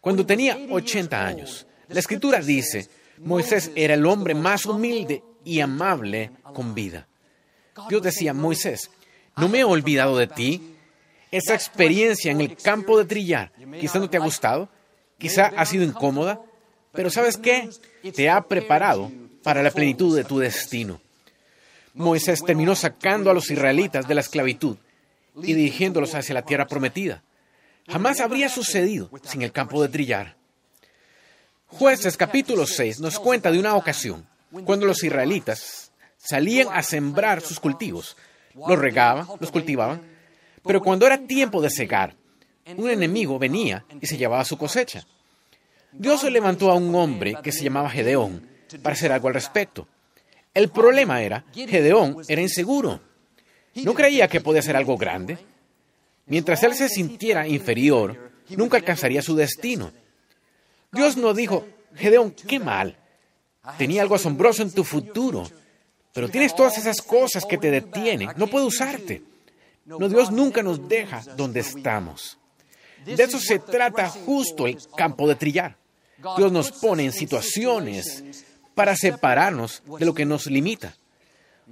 Cuando 0.00 0.24
tenía 0.24 0.58
80 0.70 1.26
años, 1.26 1.66
la 1.88 2.00
escritura 2.00 2.40
dice, 2.40 2.88
Moisés 3.18 3.70
era 3.74 3.94
el 3.94 4.06
hombre 4.06 4.34
más 4.34 4.66
humilde 4.66 5.22
y 5.44 5.60
amable 5.60 6.30
con 6.54 6.74
vida. 6.74 7.06
Dios 7.88 8.02
decía, 8.02 8.32
Moisés, 8.34 8.90
no 9.36 9.48
me 9.48 9.60
he 9.60 9.64
olvidado 9.64 10.16
de 10.16 10.26
ti. 10.26 10.76
Esa 11.30 11.54
experiencia 11.54 12.32
en 12.32 12.40
el 12.40 12.56
campo 12.56 12.98
de 12.98 13.04
trillar, 13.04 13.52
quizá 13.78 13.98
no 13.98 14.10
te 14.10 14.16
ha 14.16 14.20
gustado, 14.20 14.68
quizá 15.16 15.46
ha 15.56 15.64
sido 15.64 15.84
incómoda, 15.84 16.40
pero 16.92 17.08
¿sabes 17.08 17.36
qué? 17.36 17.68
Te 18.14 18.28
ha 18.28 18.42
preparado 18.42 19.12
para 19.42 19.62
la 19.62 19.70
plenitud 19.70 20.16
de 20.16 20.24
tu 20.24 20.38
destino. 20.38 21.00
Moisés 21.94 22.42
terminó 22.44 22.74
sacando 22.74 23.30
a 23.30 23.34
los 23.34 23.50
israelitas 23.50 24.06
de 24.06 24.14
la 24.14 24.20
esclavitud 24.20 24.76
y 25.42 25.54
dirigiéndolos 25.54 26.14
hacia 26.14 26.34
la 26.34 26.42
tierra 26.42 26.66
prometida. 26.66 27.22
Jamás 27.88 28.20
habría 28.20 28.48
sucedido 28.48 29.10
sin 29.24 29.42
el 29.42 29.52
campo 29.52 29.82
de 29.82 29.88
trillar. 29.88 30.36
Jueces 31.66 32.16
capítulo 32.16 32.66
6 32.66 33.00
nos 33.00 33.18
cuenta 33.18 33.50
de 33.50 33.58
una 33.58 33.76
ocasión 33.76 34.26
cuando 34.64 34.86
los 34.86 35.02
israelitas 35.02 35.92
salían 36.16 36.68
a 36.72 36.82
sembrar 36.82 37.40
sus 37.40 37.58
cultivos. 37.58 38.16
Los 38.54 38.78
regaban, 38.78 39.26
los 39.38 39.50
cultivaban, 39.50 40.02
pero 40.64 40.80
cuando 40.80 41.06
era 41.06 41.18
tiempo 41.18 41.62
de 41.62 41.70
segar, 41.70 42.14
un 42.76 42.90
enemigo 42.90 43.38
venía 43.38 43.84
y 44.00 44.06
se 44.06 44.16
llevaba 44.16 44.44
su 44.44 44.58
cosecha. 44.58 45.06
Dios 45.92 46.22
levantó 46.24 46.70
a 46.70 46.74
un 46.74 46.94
hombre 46.94 47.36
que 47.42 47.52
se 47.52 47.64
llamaba 47.64 47.90
Gedeón 47.90 48.49
para 48.82 48.94
hacer 48.94 49.12
algo 49.12 49.28
al 49.28 49.34
respecto. 49.34 49.86
El 50.52 50.70
problema 50.70 51.22
era, 51.22 51.44
Gedeón 51.54 52.16
era 52.28 52.42
inseguro. 52.42 53.00
No 53.76 53.94
creía 53.94 54.28
que 54.28 54.40
podía 54.40 54.60
hacer 54.60 54.76
algo 54.76 54.96
grande. 54.96 55.38
Mientras 56.26 56.62
él 56.62 56.74
se 56.74 56.88
sintiera 56.88 57.46
inferior, 57.46 58.32
nunca 58.50 58.76
alcanzaría 58.76 59.22
su 59.22 59.36
destino. 59.36 59.92
Dios 60.92 61.16
no 61.16 61.34
dijo, 61.34 61.66
Gedeón, 61.94 62.32
qué 62.32 62.58
mal. 62.58 62.96
Tenía 63.78 64.02
algo 64.02 64.14
asombroso 64.14 64.62
en 64.62 64.72
tu 64.72 64.84
futuro, 64.84 65.48
pero 66.12 66.28
tienes 66.28 66.54
todas 66.54 66.78
esas 66.78 67.02
cosas 67.02 67.44
que 67.44 67.58
te 67.58 67.70
detienen. 67.70 68.30
No 68.36 68.46
puedo 68.48 68.66
usarte. 68.66 69.22
No, 69.84 70.08
Dios 70.08 70.30
nunca 70.30 70.62
nos 70.62 70.88
deja 70.88 71.22
donde 71.36 71.60
estamos. 71.60 72.38
De 73.04 73.22
eso 73.22 73.38
se 73.38 73.58
trata 73.58 74.08
justo 74.08 74.66
el 74.66 74.78
campo 74.96 75.26
de 75.28 75.34
trillar. 75.34 75.76
Dios 76.36 76.52
nos 76.52 76.72
pone 76.72 77.04
en 77.04 77.12
situaciones 77.12 78.44
para 78.74 78.96
separarnos 78.96 79.82
de 79.98 80.04
lo 80.06 80.14
que 80.14 80.24
nos 80.24 80.46
limita. 80.46 80.94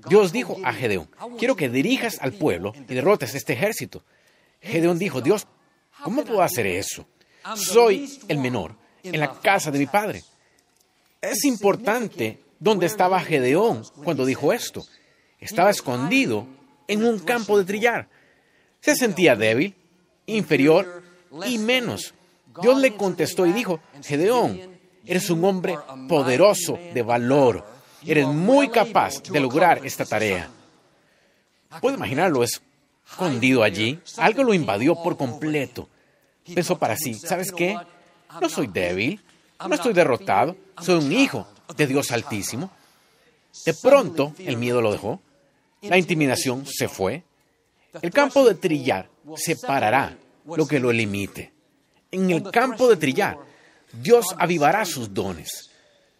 Dios 0.09 0.33
dijo 0.33 0.57
a 0.65 0.73
Gedeón, 0.73 1.11
quiero 1.39 1.57
que 1.57 1.69
dirijas 1.69 2.19
al 2.21 2.33
pueblo 2.33 2.73
y 2.77 2.95
derrotes 2.95 3.35
este 3.35 3.55
ejército. 3.55 4.05
Gedeón 4.61 4.99
dijo, 4.99 5.21
Dios, 5.21 5.47
¿cómo 6.03 6.25
puedo 6.25 6.43
hacer 6.43 6.67
eso? 6.67 7.07
Soy 7.57 8.21
el 8.29 8.39
menor 8.39 8.77
en 9.03 9.19
la 9.19 9.41
casa 9.41 9.71
de 9.71 9.79
mi 9.79 9.87
padre. 9.87 10.23
Es 11.21 11.45
importante 11.45 12.39
dónde 12.61 12.87
estaba 12.87 13.21
Gedeón 13.21 13.83
cuando 14.05 14.25
dijo 14.25 14.53
esto. 14.53 14.85
Estaba 15.41 15.71
escondido 15.71 16.47
en 16.87 17.05
un 17.05 17.19
campo 17.19 17.59
de 17.59 17.65
trillar. 17.65 18.09
Se 18.81 18.95
sentía 18.95 19.35
débil, 19.35 19.75
inferior 20.27 21.03
y 21.47 21.59
menos. 21.59 22.15
Dios 22.63 22.79
le 22.81 22.97
contestó 22.97 23.47
y 23.47 23.53
dijo, 23.53 23.81
Gedeón, 24.03 24.68
eres 25.09 25.31
un 25.31 25.43
hombre 25.45 25.77
poderoso 26.07 26.79
de 26.93 27.03
valor. 27.03 27.65
Eres 28.07 28.27
muy 28.27 28.69
capaz 28.69 29.23
de 29.23 29.41
lograr 29.41 29.85
esta 29.85 30.05
tarea. 30.05 30.49
Puedo 31.81 31.97
imaginarlo 31.97 32.45
escondido 32.45 33.63
allí. 33.63 33.99
Algo 34.19 34.45
lo 34.45 34.55
invadió 34.55 34.95
por 35.03 35.17
completo. 35.17 35.89
Pensó 36.55 36.79
para 36.79 36.97
sí, 36.97 37.15
¿sabes 37.15 37.51
qué? 37.51 37.77
No 38.41 38.49
soy 38.49 38.67
débil, 38.67 39.21
no 39.67 39.75
estoy 39.75 39.95
derrotado, 39.95 40.57
soy 40.81 41.05
un 41.05 41.13
hijo 41.13 41.47
de 41.77 41.87
Dios 41.87 42.13
Altísimo. 42.13 42.71
De 43.65 43.75
pronto, 43.75 44.35
el 44.39 44.59
miedo 44.59 44.81
lo 44.81 44.93
dejó, 44.93 45.21
la 45.83 45.99
intimidación 45.99 46.67
se 46.67 46.89
fue. 46.89 47.25
El 48.03 48.11
campo 48.11 48.45
de 48.47 48.55
trillar 48.55 49.09
separará 49.37 50.17
lo 50.45 50.67
que 50.67 50.79
lo 50.79 50.93
limite. 50.93 51.53
En 52.11 52.31
el 52.31 52.51
campo 52.51 52.89
de 52.89 52.97
trillar, 52.97 53.39
Dios 53.93 54.27
avivará 54.39 54.85
sus 54.85 55.13
dones. 55.13 55.71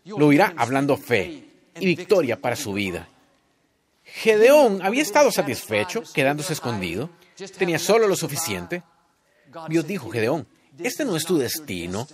Lo 0.05 0.33
irá 0.33 0.55
hablando 0.57 0.97
fe 0.97 1.45
y 1.79 1.87
victoria 1.87 2.41
para 2.41 2.57
su 2.57 2.73
vida. 2.73 3.09
Gedeón 4.05 4.81
había 4.83 5.03
estado 5.03 5.31
satisfecho 5.31 6.03
quedándose 6.15 6.55
escondido. 6.55 7.11
Tenía 7.59 7.79
solo 7.79 8.09
lo 8.09 8.17
suficiente. 8.17 8.83
Dios 9.69 9.87
dijo, 9.87 10.11
Gedeón, 10.11 10.47
este 10.79 11.05
no 11.05 11.17
es 11.17 11.25
tu 11.25 11.39
destino. 11.39 12.07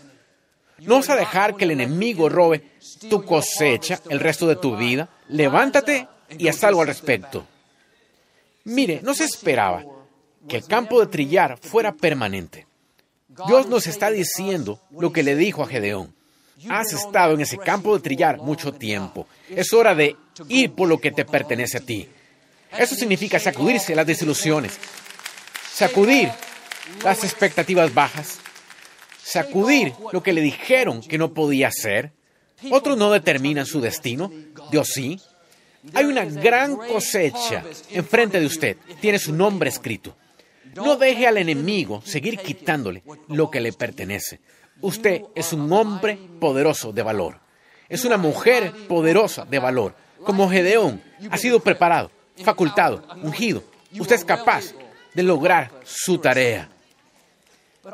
No 0.78 0.96
vas 0.96 1.10
a 1.10 1.16
dejar 1.16 1.56
que 1.56 1.64
el 1.64 1.70
enemigo 1.70 2.28
robe 2.28 2.72
tu 3.08 3.24
cosecha 3.24 4.00
el 4.08 4.20
resto 4.20 4.46
de 4.46 4.56
tu 4.56 4.76
vida. 4.76 5.08
Levántate 5.28 6.08
y 6.36 6.48
haz 6.48 6.64
algo 6.64 6.80
al 6.80 6.88
respecto. 6.88 7.46
Mire, 8.64 9.00
no 9.02 9.14
se 9.14 9.24
esperaba 9.24 9.84
que 10.48 10.56
el 10.56 10.66
campo 10.66 11.00
de 11.00 11.06
trillar 11.06 11.58
fuera 11.58 11.92
permanente. 11.92 12.66
Dios 13.46 13.68
nos 13.68 13.86
está 13.86 14.10
diciendo 14.10 14.80
lo 14.90 15.12
que 15.12 15.22
le 15.22 15.36
dijo 15.36 15.62
a 15.62 15.66
Gedeón. 15.66 16.14
Has 16.68 16.92
estado 16.92 17.34
en 17.34 17.40
ese 17.40 17.58
campo 17.58 17.94
de 17.94 18.02
trillar 18.02 18.38
mucho 18.38 18.72
tiempo. 18.72 19.26
Es 19.48 19.72
hora 19.72 19.94
de 19.94 20.16
ir 20.48 20.72
por 20.72 20.88
lo 20.88 20.98
que 20.98 21.10
te 21.10 21.24
pertenece 21.24 21.78
a 21.78 21.80
ti. 21.80 22.08
Eso 22.76 22.94
significa 22.94 23.38
sacudirse 23.38 23.94
las 23.94 24.06
desilusiones, 24.06 24.78
sacudir 25.72 26.30
las 27.02 27.22
expectativas 27.22 27.92
bajas, 27.92 28.38
sacudir 29.22 29.92
lo 30.12 30.22
que 30.22 30.32
le 30.32 30.40
dijeron 30.40 31.00
que 31.02 31.18
no 31.18 31.32
podía 31.32 31.68
hacer. 31.68 32.12
Otros 32.70 32.96
no 32.96 33.10
determinan 33.10 33.66
su 33.66 33.80
destino, 33.80 34.32
Dios 34.70 34.88
sí. 34.92 35.20
Hay 35.92 36.06
una 36.06 36.24
gran 36.24 36.76
cosecha 36.76 37.62
enfrente 37.90 38.40
de 38.40 38.46
usted, 38.46 38.76
tiene 39.00 39.18
su 39.18 39.34
nombre 39.34 39.68
escrito. 39.68 40.16
No 40.74 40.96
deje 40.96 41.26
al 41.26 41.38
enemigo 41.38 42.02
seguir 42.04 42.38
quitándole 42.38 43.02
lo 43.28 43.50
que 43.50 43.60
le 43.60 43.72
pertenece. 43.72 44.40
Usted 44.80 45.22
es 45.34 45.52
un 45.52 45.72
hombre 45.72 46.18
poderoso 46.40 46.92
de 46.92 47.02
valor. 47.02 47.40
Es 47.88 48.04
una 48.04 48.16
mujer 48.16 48.72
poderosa 48.88 49.44
de 49.44 49.58
valor. 49.58 49.94
Como 50.24 50.48
Gedeón, 50.48 51.02
ha 51.30 51.36
sido 51.36 51.60
preparado, 51.60 52.10
facultado, 52.42 53.04
ungido. 53.22 53.62
Usted 53.98 54.16
es 54.16 54.24
capaz 54.24 54.72
de 55.14 55.22
lograr 55.22 55.70
su 55.84 56.18
tarea. 56.18 56.68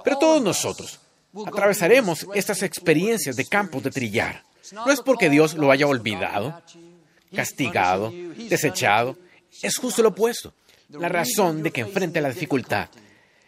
Pero 0.05 0.19
todos 0.19 0.43
nosotros 0.43 1.01
atravesaremos 1.47 2.27
estas 2.35 2.63
experiencias 2.63 3.37
de 3.37 3.47
campos 3.47 3.83
de 3.83 3.91
trillar. 3.91 4.45
No 4.73 4.91
es 4.91 5.01
porque 5.01 5.29
Dios 5.29 5.55
lo 5.55 5.71
haya 5.71 5.87
olvidado, 5.87 6.63
castigado, 7.35 8.13
desechado. 8.49 9.17
Es 9.63 9.77
justo 9.77 10.03
lo 10.03 10.11
opuesto. 10.11 10.53
La 10.93 11.09
razón 11.09 11.63
de 11.63 11.71
que 11.71 11.83
enfrente 11.83 12.21
la 12.21 12.31
dificultad 12.31 12.89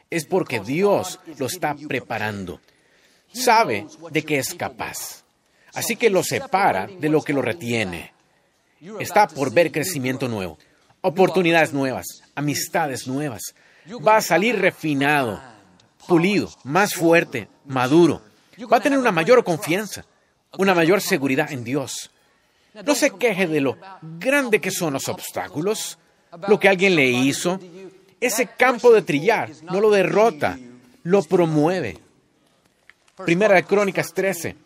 es 0.08 0.25
porque 0.26 0.61
Dios 0.61 1.18
lo 1.38 1.46
está 1.46 1.75
preparando. 1.75 2.61
Sabe 3.32 3.87
de 4.11 4.22
que 4.22 4.38
es 4.38 4.54
capaz. 4.54 5.25
Así 5.75 5.96
que 5.96 6.11
lo 6.11 6.22
separa 6.22 6.87
de 6.87 7.08
lo 7.08 7.22
que 7.22 7.32
lo 7.32 7.42
retiene. 7.42 8.12
Está 9.00 9.26
por 9.26 9.52
ver 9.52 9.72
crecimiento 9.72 10.28
nuevo, 10.28 10.58
oportunidades 11.00 11.72
nuevas, 11.72 12.06
amistades 12.34 13.06
nuevas. 13.06 13.54
Va 14.06 14.16
a 14.16 14.22
salir 14.22 14.58
refinado, 14.58 15.40
pulido, 16.06 16.50
más 16.64 16.94
fuerte, 16.94 17.49
maduro. 17.64 18.22
Va 18.70 18.76
a 18.76 18.82
tener 18.82 18.99
una 18.99 19.12
mayor 19.12 19.42
confianza, 19.44 20.04
una 20.58 20.75
mayor 20.75 21.00
seguridad 21.00 21.50
en 21.50 21.64
Dios. 21.64 22.11
No 22.84 22.94
se 22.94 23.11
queje 23.12 23.46
de 23.46 23.61
lo 23.61 23.78
grande 24.02 24.61
que 24.61 24.70
son 24.70 24.92
los 24.92 25.08
obstáculos, 25.08 25.99
lo 26.49 26.59
que 26.59 26.69
alguien 26.69 26.97
le 26.97 27.09
hizo. 27.09 27.59
Ese 28.21 28.47
campo 28.47 28.93
de 28.93 29.03
trillar 29.03 29.51
no 29.62 29.81
lo 29.81 29.91
derrota, 29.91 30.59
lo 31.03 31.23
promueve. 31.23 31.99
Primera 33.25 33.55
de 33.55 33.65
Crónicas 33.65 34.12
13. 34.12 34.57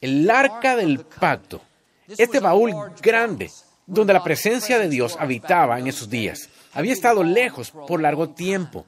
El 0.00 0.30
arca 0.30 0.76
del 0.76 1.00
pacto. 1.00 1.60
Este 2.08 2.40
baúl 2.40 2.72
grande, 3.02 3.50
donde 3.86 4.12
la 4.12 4.22
presencia 4.22 4.78
de 4.78 4.88
Dios 4.88 5.16
habitaba 5.18 5.78
en 5.78 5.86
esos 5.86 6.08
días, 6.08 6.48
había 6.72 6.92
estado 6.92 7.22
lejos 7.22 7.70
por 7.70 8.00
largo 8.00 8.30
tiempo. 8.30 8.86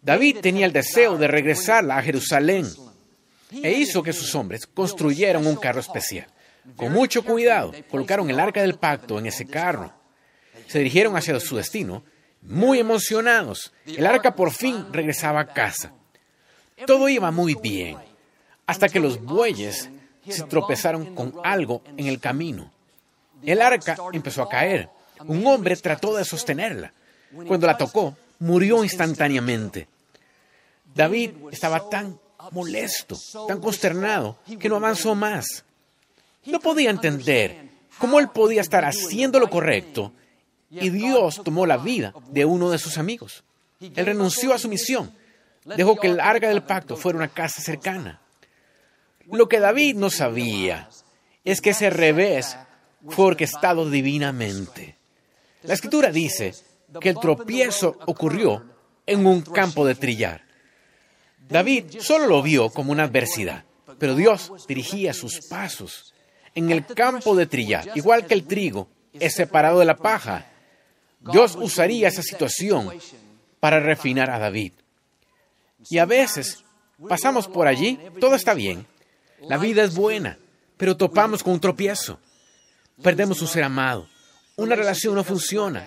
David 0.00 0.38
tenía 0.40 0.66
el 0.66 0.72
deseo 0.72 1.16
de 1.16 1.28
regresarla 1.28 1.98
a 1.98 2.02
Jerusalén 2.02 2.66
e 3.50 3.72
hizo 3.72 4.02
que 4.02 4.12
sus 4.12 4.34
hombres 4.34 4.66
construyeran 4.66 5.46
un 5.46 5.56
carro 5.56 5.80
especial. 5.80 6.26
Con 6.76 6.92
mucho 6.92 7.24
cuidado, 7.24 7.72
colocaron 7.90 8.30
el 8.30 8.40
arca 8.40 8.62
del 8.62 8.76
pacto 8.76 9.18
en 9.18 9.26
ese 9.26 9.46
carro. 9.46 9.92
Se 10.66 10.78
dirigieron 10.78 11.16
hacia 11.16 11.38
su 11.40 11.56
destino, 11.56 12.02
muy 12.42 12.78
emocionados. 12.78 13.72
El 13.86 14.06
arca 14.06 14.34
por 14.34 14.50
fin 14.50 14.86
regresaba 14.92 15.40
a 15.40 15.46
casa. 15.46 15.92
Todo 16.86 17.08
iba 17.08 17.30
muy 17.30 17.54
bien, 17.54 17.96
hasta 18.66 18.88
que 18.88 19.00
los 19.00 19.22
bueyes 19.22 19.90
se 20.28 20.42
tropezaron 20.44 21.14
con 21.14 21.34
algo 21.44 21.82
en 21.96 22.06
el 22.06 22.20
camino. 22.20 22.72
El 23.42 23.60
arca 23.60 23.96
empezó 24.12 24.42
a 24.42 24.48
caer. 24.48 24.88
Un 25.26 25.46
hombre 25.46 25.76
trató 25.76 26.16
de 26.16 26.24
sostenerla. 26.24 26.92
Cuando 27.46 27.66
la 27.66 27.76
tocó, 27.76 28.16
murió 28.40 28.82
instantáneamente. 28.82 29.88
David 30.94 31.30
estaba 31.50 31.88
tan 31.88 32.18
molesto, 32.50 33.16
tan 33.46 33.60
consternado, 33.60 34.38
que 34.58 34.68
no 34.68 34.76
avanzó 34.76 35.14
más. 35.14 35.64
No 36.44 36.58
podía 36.60 36.90
entender 36.90 37.68
cómo 37.98 38.18
él 38.18 38.28
podía 38.28 38.60
estar 38.60 38.84
haciendo 38.84 39.38
lo 39.38 39.48
correcto 39.48 40.12
y 40.80 40.90
Dios 40.90 41.42
tomó 41.44 41.66
la 41.66 41.76
vida 41.76 42.14
de 42.30 42.44
uno 42.44 42.70
de 42.70 42.78
sus 42.78 42.96
amigos. 42.96 43.44
Él 43.80 44.06
renunció 44.06 44.54
a 44.54 44.58
su 44.58 44.68
misión, 44.68 45.12
dejó 45.64 45.96
que 45.96 46.06
el 46.06 46.20
arca 46.20 46.48
del 46.48 46.62
pacto 46.62 46.96
fuera 46.96 47.18
una 47.18 47.28
casa 47.28 47.60
cercana. 47.60 48.20
Lo 49.26 49.48
que 49.48 49.60
David 49.60 49.96
no 49.96 50.08
sabía 50.08 50.88
es 51.44 51.60
que 51.60 51.70
ese 51.70 51.90
revés 51.90 52.56
fue 53.08 53.26
orquestado 53.26 53.88
divinamente. 53.90 54.96
La 55.62 55.74
escritura 55.74 56.10
dice 56.10 56.54
que 57.00 57.10
el 57.10 57.18
tropiezo 57.18 57.98
ocurrió 58.06 58.64
en 59.06 59.26
un 59.26 59.42
campo 59.42 59.86
de 59.86 59.94
trillar. 59.94 60.42
David 61.48 61.98
solo 62.00 62.26
lo 62.26 62.42
vio 62.42 62.70
como 62.70 62.92
una 62.92 63.04
adversidad, 63.04 63.64
pero 63.98 64.14
Dios 64.14 64.52
dirigía 64.66 65.12
sus 65.12 65.46
pasos. 65.48 66.14
En 66.54 66.70
el 66.70 66.84
campo 66.86 67.34
de 67.34 67.46
trillar, 67.46 67.90
igual 67.94 68.26
que 68.26 68.34
el 68.34 68.44
trigo 68.44 68.88
es 69.12 69.34
separado 69.34 69.78
de 69.78 69.84
la 69.86 69.96
paja, 69.96 70.51
Dios 71.30 71.56
usaría 71.60 72.08
esa 72.08 72.22
situación 72.22 72.90
para 73.60 73.80
refinar 73.80 74.30
a 74.30 74.38
David. 74.38 74.72
Y 75.88 75.98
a 75.98 76.04
veces 76.04 76.64
pasamos 77.08 77.48
por 77.48 77.66
allí, 77.66 77.98
todo 78.20 78.34
está 78.34 78.54
bien, 78.54 78.86
la 79.40 79.58
vida 79.58 79.82
es 79.84 79.94
buena, 79.94 80.38
pero 80.76 80.96
topamos 80.96 81.42
con 81.42 81.54
un 81.54 81.60
tropiezo. 81.60 82.18
Perdemos 83.02 83.40
un 83.42 83.48
ser 83.48 83.64
amado, 83.64 84.08
una 84.56 84.76
relación 84.76 85.14
no 85.14 85.24
funciona, 85.24 85.86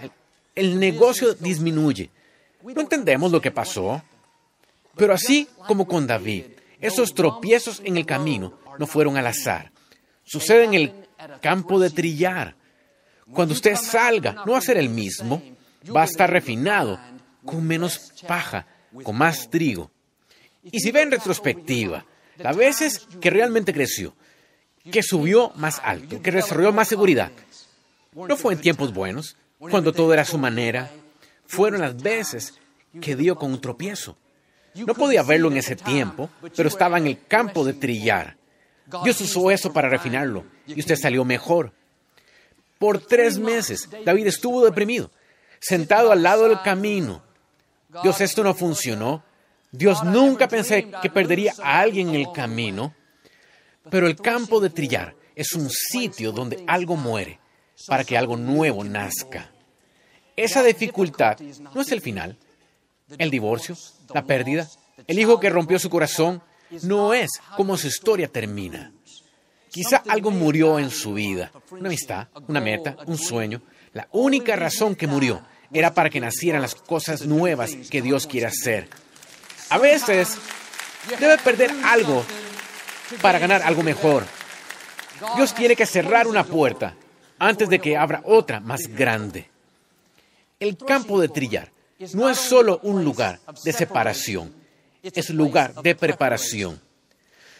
el 0.55 0.79
negocio 0.79 1.33
disminuye. 1.33 2.09
No 2.63 2.81
entendemos 2.81 3.31
lo 3.31 3.41
que 3.41 3.51
pasó, 3.51 4.01
pero 4.95 5.13
así 5.13 5.47
como 5.67 5.87
con 5.87 6.07
David, 6.07 6.45
esos 6.79 7.13
tropiezos 7.13 7.81
en 7.83 7.97
el 7.97 8.05
camino 8.05 8.57
no 8.79 8.87
fueron 8.87 9.17
al 9.17 9.27
azar. 9.27 9.71
Sucede 10.23 10.63
en 10.63 10.73
el 10.73 10.93
campo 11.41 11.79
de 11.79 11.89
trillar. 11.89 12.55
Cuando 13.31 13.53
usted 13.53 13.75
salga, 13.75 14.43
no 14.45 14.53
va 14.53 14.57
a 14.59 14.61
ser 14.61 14.77
el 14.77 14.89
mismo, 14.89 15.41
va 15.95 16.03
a 16.03 16.05
estar 16.05 16.29
refinado, 16.29 16.99
con 17.43 17.65
menos 17.65 18.13
paja, 18.27 18.67
con 19.03 19.17
más 19.17 19.49
trigo. 19.49 19.91
Y 20.63 20.79
si 20.79 20.91
ve 20.91 21.01
en 21.01 21.11
retrospectiva, 21.11 22.05
las 22.37 22.55
veces 22.55 23.07
que 23.21 23.29
realmente 23.29 23.73
creció, 23.73 24.15
que 24.91 25.03
subió 25.03 25.51
más 25.55 25.81
alto, 25.83 26.21
que 26.21 26.31
desarrolló 26.31 26.71
más 26.71 26.87
seguridad, 26.87 27.31
no 28.13 28.37
fue 28.37 28.53
en 28.53 28.61
tiempos 28.61 28.93
buenos, 28.93 29.37
cuando 29.57 29.93
todo 29.93 30.13
era 30.13 30.25
su 30.25 30.37
manera, 30.37 30.91
fueron 31.45 31.81
las 31.81 32.01
veces 32.01 32.53
que 33.01 33.15
dio 33.15 33.35
con 33.35 33.51
un 33.51 33.61
tropiezo. 33.61 34.17
No 34.75 34.93
podía 34.93 35.23
verlo 35.23 35.49
en 35.49 35.57
ese 35.57 35.75
tiempo, 35.75 36.29
pero 36.55 36.67
estaba 36.67 36.97
en 36.97 37.07
el 37.07 37.25
campo 37.27 37.63
de 37.63 37.73
trillar. 37.73 38.37
Dios 39.03 39.19
usó 39.21 39.49
eso 39.49 39.73
para 39.73 39.89
refinarlo 39.89 40.45
y 40.67 40.79
usted 40.79 40.95
salió 40.95 41.23
mejor. 41.25 41.73
Por 42.77 42.99
tres 42.99 43.37
meses, 43.37 43.89
David 44.03 44.27
estuvo 44.27 44.63
deprimido, 44.63 45.11
sentado 45.59 46.11
al 46.11 46.23
lado 46.23 46.47
del 46.47 46.61
camino. 46.61 47.23
Dios, 48.03 48.19
esto 48.21 48.43
no 48.43 48.53
funcionó. 48.53 49.23
Dios, 49.71 50.03
nunca 50.03 50.47
pensé 50.47 50.89
que 51.01 51.09
perdería 51.09 51.53
a 51.61 51.79
alguien 51.79 52.09
en 52.09 52.15
el 52.15 52.31
camino. 52.33 52.93
Pero 53.89 54.07
el 54.07 54.15
campo 54.15 54.59
de 54.59 54.69
trillar 54.69 55.15
es 55.35 55.53
un 55.53 55.69
sitio 55.69 56.31
donde 56.31 56.63
algo 56.67 56.95
muere 56.95 57.39
para 57.87 58.03
que 58.03 58.17
algo 58.17 58.37
nuevo 58.37 58.83
nazca. 58.83 59.51
Esa 60.35 60.63
dificultad 60.63 61.39
no 61.73 61.81
es 61.81 61.91
el 61.91 62.01
final, 62.01 62.37
el 63.17 63.29
divorcio, 63.29 63.77
la 64.13 64.25
pérdida, 64.25 64.67
el 65.07 65.19
hijo 65.19 65.39
que 65.39 65.49
rompió 65.49 65.79
su 65.79 65.89
corazón, 65.89 66.41
no 66.81 67.13
es 67.13 67.29
como 67.55 67.77
su 67.77 67.87
historia 67.87 68.27
termina. 68.27 68.91
Quizá 69.75 70.03
algo 70.07 70.31
murió 70.31 70.79
en 70.79 70.89
su 70.89 71.15
vida, 71.15 71.51
una 71.69 71.87
amistad, 71.89 72.29
una 72.47 72.61
meta, 72.61 72.95
un 73.07 73.17
sueño. 73.17 73.61
La 73.91 74.07
única 74.13 74.55
razón 74.55 74.95
que 74.95 75.05
murió 75.05 75.45
era 75.69 75.93
para 75.93 76.09
que 76.09 76.21
nacieran 76.21 76.61
las 76.61 76.75
cosas 76.75 77.25
nuevas 77.25 77.75
que 77.91 78.01
Dios 78.01 78.25
quiere 78.25 78.47
hacer. 78.47 78.87
A 79.69 79.77
veces 79.77 80.37
debe 81.19 81.37
perder 81.39 81.71
algo 81.83 82.23
para 83.21 83.37
ganar 83.37 83.63
algo 83.63 83.83
mejor. 83.83 84.25
Dios 85.35 85.53
tiene 85.53 85.75
que 85.75 85.85
cerrar 85.85 86.25
una 86.25 86.45
puerta 86.45 86.95
antes 87.37 87.67
de 87.67 87.79
que 87.79 87.97
abra 87.97 88.21
otra 88.23 88.61
más 88.61 88.87
grande. 88.87 89.49
El 90.57 90.77
campo 90.77 91.19
de 91.19 91.27
trillar 91.27 91.69
no 92.13 92.29
es 92.29 92.37
solo 92.37 92.79
un 92.83 93.03
lugar 93.03 93.41
de 93.65 93.73
separación, 93.73 94.55
es 95.03 95.29
lugar 95.31 95.73
de 95.73 95.95
preparación. 95.95 96.79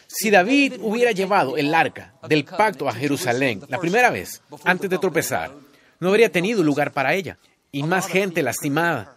Si 0.06 0.30
David 0.30 0.74
hubiera 0.80 1.12
llevado 1.12 1.56
el 1.56 1.74
arca 1.74 2.14
del 2.28 2.44
pacto 2.44 2.88
a 2.88 2.92
Jerusalén 2.92 3.62
la 3.68 3.78
primera 3.78 4.10
vez, 4.10 4.42
antes 4.64 4.88
de 4.88 4.98
tropezar, 4.98 5.52
no 5.98 6.08
habría 6.08 6.30
tenido 6.30 6.62
lugar 6.62 6.92
para 6.92 7.14
ella 7.14 7.38
y 7.72 7.82
más 7.82 8.06
gente 8.06 8.42
lastimada. 8.42 9.16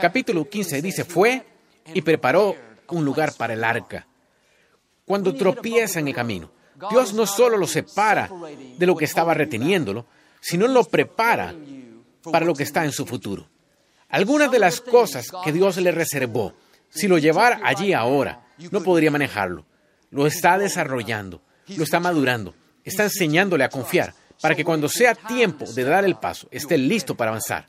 Capítulo 0.00 0.48
15 0.48 0.82
dice, 0.82 1.04
fue 1.04 1.44
y 1.92 2.02
preparó 2.02 2.56
un 2.88 3.04
lugar 3.04 3.32
para 3.36 3.54
el 3.54 3.64
arca. 3.64 4.06
Cuando 5.04 5.34
tropieza 5.34 6.00
en 6.00 6.08
el 6.08 6.14
camino, 6.14 6.50
Dios 6.90 7.14
no 7.14 7.26
solo 7.26 7.56
lo 7.56 7.66
separa 7.66 8.30
de 8.76 8.86
lo 8.86 8.96
que 8.96 9.04
estaba 9.04 9.34
reteniéndolo, 9.34 10.06
sino 10.40 10.66
lo 10.66 10.84
prepara 10.84 11.54
para 12.30 12.44
lo 12.44 12.54
que 12.54 12.64
está 12.64 12.84
en 12.84 12.92
su 12.92 13.06
futuro. 13.06 13.48
Algunas 14.08 14.50
de 14.50 14.58
las 14.58 14.80
cosas 14.80 15.28
que 15.44 15.52
Dios 15.52 15.76
le 15.78 15.90
reservó, 15.90 16.54
si 16.88 17.08
lo 17.08 17.18
llevara 17.18 17.60
allí 17.64 17.92
ahora, 17.92 18.46
no 18.70 18.82
podría 18.82 19.10
manejarlo. 19.10 19.64
Lo 20.14 20.28
está 20.28 20.58
desarrollando, 20.58 21.42
lo 21.76 21.82
está 21.82 21.98
madurando, 21.98 22.54
está 22.84 23.02
enseñándole 23.02 23.64
a 23.64 23.68
confiar 23.68 24.14
para 24.40 24.54
que 24.54 24.64
cuando 24.64 24.88
sea 24.88 25.16
tiempo 25.16 25.64
de 25.64 25.82
dar 25.82 26.04
el 26.04 26.14
paso, 26.14 26.46
esté 26.52 26.78
listo 26.78 27.16
para 27.16 27.32
avanzar. 27.32 27.68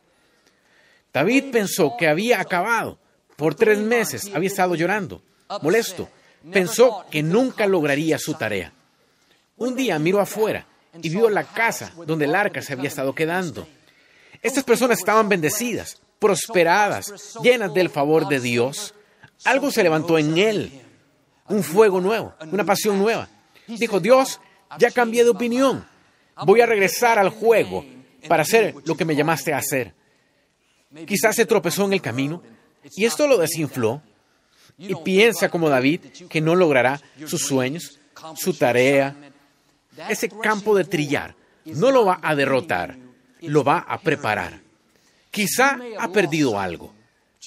David 1.12 1.46
pensó 1.52 1.96
que 1.98 2.08
había 2.08 2.40
acabado. 2.40 3.00
Por 3.36 3.56
tres 3.56 3.80
meses 3.80 4.30
había 4.32 4.48
estado 4.48 4.76
llorando, 4.76 5.24
molesto. 5.64 6.08
Pensó 6.54 7.04
que 7.10 7.24
nunca 7.24 7.66
lograría 7.66 8.20
su 8.20 8.36
tarea. 8.36 8.72
Un 9.58 9.76
día 9.76 9.98
miró 9.98 10.22
afuera 10.22 10.68
y 11.02 11.10
vio 11.10 11.32
la 11.32 11.46
casa 11.46 11.94
donde 12.06 12.26
el 12.26 12.36
arca 12.36 12.62
se 12.62 12.74
había 12.74 12.90
estado 12.90 13.16
quedando. 13.16 13.68
Estas 14.44 14.64
personas 14.64 15.00
estaban 15.00 15.28
bendecidas, 15.30 16.00
prosperadas, 16.20 17.40
llenas 17.42 17.74
del 17.74 17.90
favor 17.90 18.28
de 18.28 18.40
Dios. 18.40 18.94
Algo 19.46 19.72
se 19.72 19.82
levantó 19.82 20.20
en 20.20 20.38
él, 20.38 20.85
un 21.48 21.64
fuego 21.64 22.02
nuevo, 22.02 22.34
una 22.52 22.64
pasión 22.64 23.00
nueva. 23.00 23.28
Dijo, 23.68 24.00
Dios, 24.00 24.40
ya 24.78 24.92
cambié 24.92 25.24
de 25.24 25.30
opinión. 25.30 25.86
Voy 26.46 26.62
a 26.62 26.66
regresar 26.66 27.20
al 27.20 27.30
juego 27.30 27.86
para 28.28 28.44
hacer 28.44 28.76
lo 28.86 28.96
que 28.96 29.06
me 29.06 29.16
llamaste 29.16 29.54
a 29.54 29.58
hacer. 29.58 29.94
Quizás 31.06 31.36
se 31.36 31.46
tropezó 31.46 31.86
en 31.86 31.94
el 31.94 32.02
camino 32.02 32.42
y 32.96 33.06
esto 33.06 33.28
lo 33.28 33.38
desinfló 33.38 34.02
y 34.78 34.96
piensa 34.96 35.50
como 35.50 35.70
David 35.70 36.02
que 36.30 36.42
no 36.42 36.56
logrará 36.56 37.02
sus 37.26 37.46
sueños, 37.46 38.00
su 38.36 38.54
tarea. 38.54 39.16
Ese 40.10 40.30
campo 40.30 40.76
de 40.76 40.84
trillar 40.84 41.36
no 41.66 41.92
lo 41.92 42.06
va 42.06 42.20
a 42.22 42.36
derrotar, 42.36 42.98
lo 43.42 43.64
va 43.64 43.80
a 43.80 44.00
preparar. 44.00 44.62
Quizá 45.32 45.80
ha 46.00 46.08
perdido 46.10 46.60
algo, 46.60 46.94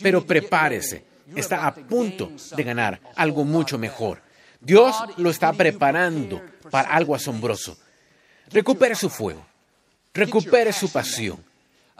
pero 0.03 0.25
prepárese. 0.25 1.08
Está 1.37 1.67
a 1.67 1.75
punto 1.75 2.33
de 2.57 2.63
ganar 2.63 3.01
algo 3.17 3.45
mucho 3.45 3.79
mejor. 3.79 4.23
Dios 4.61 4.97
lo 5.17 5.31
está 5.31 5.53
preparando 5.53 6.43
para 6.71 6.91
algo 6.91 7.15
asombroso. 7.15 7.79
Recupere 8.51 8.95
su 8.95 9.11
fuego. 9.11 9.45
recupere 10.15 10.73
su 10.73 10.91
pasión. 10.91 11.45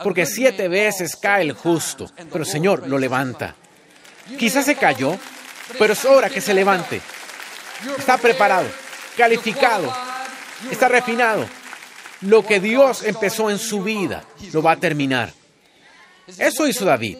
Porque 0.03 0.27
siete 0.27 0.69
veces 0.69 1.17
cae 1.17 1.43
el 1.43 1.53
justo, 1.53 2.11
pero 2.17 2.45
el 2.45 2.47
Señor 2.47 2.87
lo 2.89 2.99
levanta. 2.99 3.55
Quizás 4.39 4.65
se 4.65 4.77
cayó, 4.77 5.17
pero 5.79 5.93
es 5.93 6.05
hora 6.05 6.31
que 6.31 6.41
se 6.41 6.55
levante. 6.55 7.01
Está 7.97 8.17
preparado, 8.17 8.69
calificado, 9.17 9.93
está 10.71 10.89
refinado. 10.89 11.47
Lo 12.23 12.45
que 12.45 12.61
Dios 12.61 13.05
empezó 13.05 13.51
en 13.51 13.59
su 13.59 13.83
vida 13.83 14.25
lo 14.53 14.63
va 14.63 14.73
a 14.73 14.77
terminar. 14.77 15.33
Eso 16.27 16.67
hizo 16.67 16.85
David. 16.85 17.19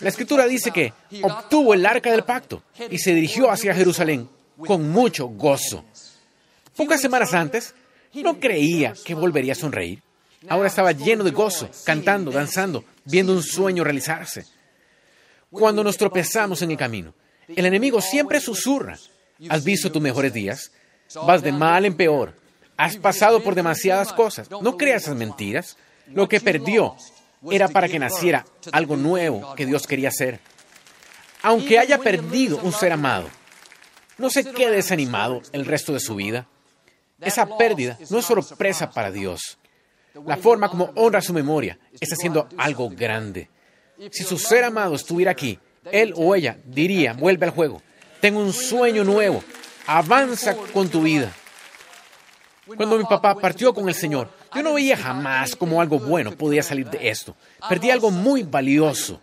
La 0.00 0.08
escritura 0.08 0.46
dice 0.46 0.70
que 0.70 0.92
obtuvo 1.22 1.74
el 1.74 1.84
arca 1.86 2.10
del 2.10 2.24
pacto 2.24 2.62
y 2.90 2.98
se 2.98 3.14
dirigió 3.14 3.50
hacia 3.50 3.74
Jerusalén 3.74 4.28
con 4.56 4.90
mucho 4.90 5.26
gozo. 5.28 5.84
Pocas 6.76 7.00
semanas 7.00 7.34
antes, 7.34 7.74
no 8.14 8.38
creía 8.38 8.94
que 9.04 9.14
volvería 9.14 9.52
a 9.52 9.56
sonreír. 9.56 10.02
Ahora 10.48 10.68
estaba 10.68 10.92
lleno 10.92 11.22
de 11.24 11.30
gozo, 11.30 11.70
cantando, 11.84 12.30
danzando, 12.30 12.84
viendo 13.04 13.32
un 13.32 13.42
sueño 13.42 13.84
realizarse. 13.84 14.44
Cuando 15.50 15.84
nos 15.84 15.96
tropezamos 15.96 16.62
en 16.62 16.70
el 16.70 16.76
camino, 16.76 17.14
el 17.48 17.66
enemigo 17.66 18.00
siempre 18.00 18.40
susurra. 18.40 18.98
¿Has 19.48 19.64
visto 19.64 19.92
tus 19.92 20.02
mejores 20.02 20.32
días? 20.32 20.72
Vas 21.26 21.42
de 21.42 21.52
mal 21.52 21.84
en 21.84 21.94
peor. 21.94 22.34
Has 22.76 22.96
pasado 22.96 23.42
por 23.42 23.54
demasiadas 23.54 24.12
cosas. 24.12 24.50
No 24.50 24.76
creas 24.76 25.02
esas 25.04 25.16
mentiras. 25.16 25.76
Lo 26.08 26.28
que 26.28 26.40
perdió 26.40 26.96
era 27.50 27.68
para 27.68 27.88
que 27.88 27.98
naciera 27.98 28.44
algo 28.70 28.96
nuevo 28.96 29.54
que 29.54 29.66
Dios 29.66 29.86
quería 29.86 30.08
hacer. 30.08 30.40
Aunque 31.42 31.78
haya 31.78 31.98
perdido 31.98 32.58
un 32.62 32.72
ser 32.72 32.92
amado, 32.92 33.28
no 34.18 34.30
se 34.30 34.44
quede 34.44 34.76
desanimado 34.76 35.42
el 35.52 35.66
resto 35.66 35.92
de 35.92 36.00
su 36.00 36.14
vida. 36.14 36.46
Esa 37.20 37.56
pérdida 37.56 37.98
no 38.10 38.18
es 38.18 38.26
sorpresa 38.26 38.90
para 38.90 39.10
Dios. 39.10 39.58
La 40.26 40.36
forma 40.36 40.68
como 40.68 40.92
honra 40.94 41.20
su 41.20 41.32
memoria 41.32 41.78
está 42.00 42.14
haciendo 42.14 42.48
algo 42.58 42.90
grande. 42.90 43.48
Si 44.10 44.24
su 44.24 44.38
ser 44.38 44.64
amado 44.64 44.94
estuviera 44.94 45.30
aquí, 45.30 45.58
él 45.90 46.12
o 46.16 46.34
ella 46.34 46.58
diría, 46.64 47.12
vuelve 47.12 47.46
al 47.46 47.52
juego, 47.52 47.82
tengo 48.20 48.40
un 48.40 48.52
sueño 48.52 49.04
nuevo, 49.04 49.42
avanza 49.86 50.56
con 50.56 50.88
tu 50.88 51.02
vida. 51.02 51.32
Cuando 52.66 52.98
mi 52.98 53.04
papá 53.04 53.34
partió 53.34 53.74
con 53.74 53.88
el 53.88 53.94
Señor, 53.94 54.30
yo 54.54 54.62
no 54.62 54.74
veía 54.74 54.96
jamás 54.96 55.56
cómo 55.56 55.80
algo 55.80 55.98
bueno 55.98 56.32
podía 56.32 56.62
salir 56.62 56.88
de 56.90 57.08
esto. 57.08 57.34
Perdí 57.68 57.90
algo 57.90 58.10
muy 58.10 58.42
valioso. 58.42 59.20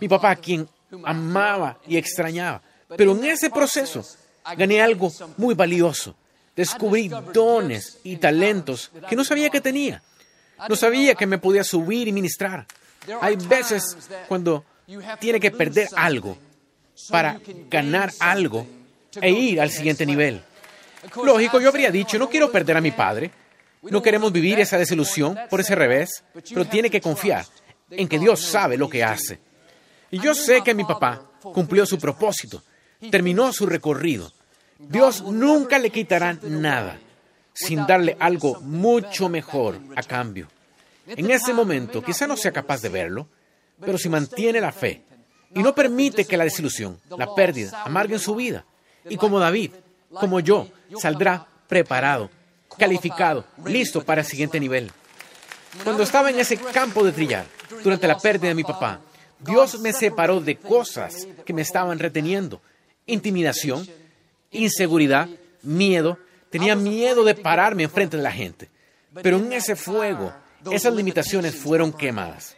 Mi 0.00 0.08
papá, 0.08 0.36
quien 0.36 0.68
amaba 1.04 1.78
y 1.86 1.96
extrañaba. 1.96 2.62
Pero 2.96 3.12
en 3.12 3.24
ese 3.24 3.50
proceso 3.50 4.04
gané 4.56 4.80
algo 4.80 5.12
muy 5.36 5.54
valioso. 5.54 6.14
Descubrí 6.54 7.10
dones 7.32 7.98
y 8.02 8.16
talentos 8.16 8.90
que 9.08 9.16
no 9.16 9.24
sabía 9.24 9.50
que 9.50 9.60
tenía. 9.60 10.02
No 10.68 10.76
sabía 10.76 11.14
que 11.14 11.26
me 11.26 11.38
podía 11.38 11.64
subir 11.64 12.08
y 12.08 12.12
ministrar. 12.12 12.66
Hay 13.20 13.36
veces 13.36 13.96
cuando 14.26 14.64
tiene 15.20 15.38
que 15.38 15.50
perder 15.50 15.88
algo 15.94 16.36
para 17.10 17.40
ganar 17.70 18.12
algo 18.18 18.66
e 19.20 19.30
ir 19.30 19.60
al 19.60 19.70
siguiente 19.70 20.04
nivel. 20.04 20.42
Lógico, 21.22 21.60
yo 21.60 21.68
habría 21.68 21.90
dicho, 21.90 22.18
no 22.18 22.28
quiero 22.28 22.50
perder 22.50 22.76
a 22.76 22.80
mi 22.80 22.90
padre, 22.90 23.30
no 23.82 24.02
queremos 24.02 24.32
vivir 24.32 24.58
esa 24.60 24.78
desilusión 24.78 25.36
por 25.48 25.60
ese 25.60 25.74
revés, 25.74 26.24
pero 26.50 26.66
tiene 26.66 26.90
que 26.90 27.00
confiar 27.00 27.44
en 27.90 28.08
que 28.08 28.18
Dios 28.18 28.40
sabe 28.40 28.76
lo 28.76 28.88
que 28.88 29.04
hace. 29.04 29.40
Y 30.10 30.20
yo 30.20 30.34
sé 30.34 30.62
que 30.62 30.74
mi 30.74 30.84
papá 30.84 31.22
cumplió 31.40 31.86
su 31.86 31.98
propósito, 31.98 32.62
terminó 33.10 33.52
su 33.52 33.66
recorrido. 33.66 34.32
Dios 34.78 35.22
nunca 35.22 35.78
le 35.78 35.90
quitará 35.90 36.38
nada 36.42 36.98
sin 37.52 37.86
darle 37.86 38.16
algo 38.20 38.60
mucho 38.60 39.28
mejor 39.28 39.80
a 39.96 40.02
cambio. 40.02 40.48
En 41.06 41.30
ese 41.30 41.52
momento 41.52 42.02
quizá 42.02 42.26
no 42.26 42.36
sea 42.36 42.52
capaz 42.52 42.80
de 42.82 42.88
verlo, 42.88 43.28
pero 43.80 43.98
si 43.98 44.08
mantiene 44.08 44.60
la 44.60 44.72
fe 44.72 45.02
y 45.54 45.62
no 45.62 45.74
permite 45.74 46.24
que 46.24 46.36
la 46.36 46.44
desilusión, 46.44 47.00
la 47.16 47.34
pérdida, 47.34 47.82
amarguen 47.84 48.18
su 48.18 48.34
vida, 48.34 48.64
y 49.08 49.16
como 49.16 49.38
David, 49.38 49.72
como 50.10 50.40
yo, 50.40 50.68
saldrá 50.98 51.46
preparado 51.66 52.30
calificado, 52.78 53.44
listo 53.66 54.04
para 54.04 54.22
el 54.22 54.26
siguiente 54.26 54.58
nivel. 54.58 54.90
Cuando 55.84 56.02
estaba 56.02 56.30
en 56.30 56.38
ese 56.38 56.56
campo 56.56 57.04
de 57.04 57.12
trillar, 57.12 57.46
durante 57.84 58.08
la 58.08 58.18
pérdida 58.18 58.48
de 58.48 58.54
mi 58.54 58.64
papá, 58.64 59.00
Dios 59.40 59.78
me 59.80 59.92
separó 59.92 60.40
de 60.40 60.56
cosas 60.56 61.26
que 61.44 61.52
me 61.52 61.62
estaban 61.62 61.98
reteniendo. 61.98 62.60
Intimidación, 63.06 63.86
inseguridad, 64.50 65.28
miedo. 65.62 66.18
Tenía 66.50 66.74
miedo 66.74 67.24
de 67.24 67.34
pararme 67.34 67.84
enfrente 67.84 68.16
de 68.16 68.22
la 68.22 68.32
gente. 68.32 68.70
Pero 69.22 69.36
en 69.36 69.52
ese 69.52 69.76
fuego, 69.76 70.32
esas 70.70 70.94
limitaciones 70.94 71.54
fueron 71.54 71.92
quemadas. 71.92 72.56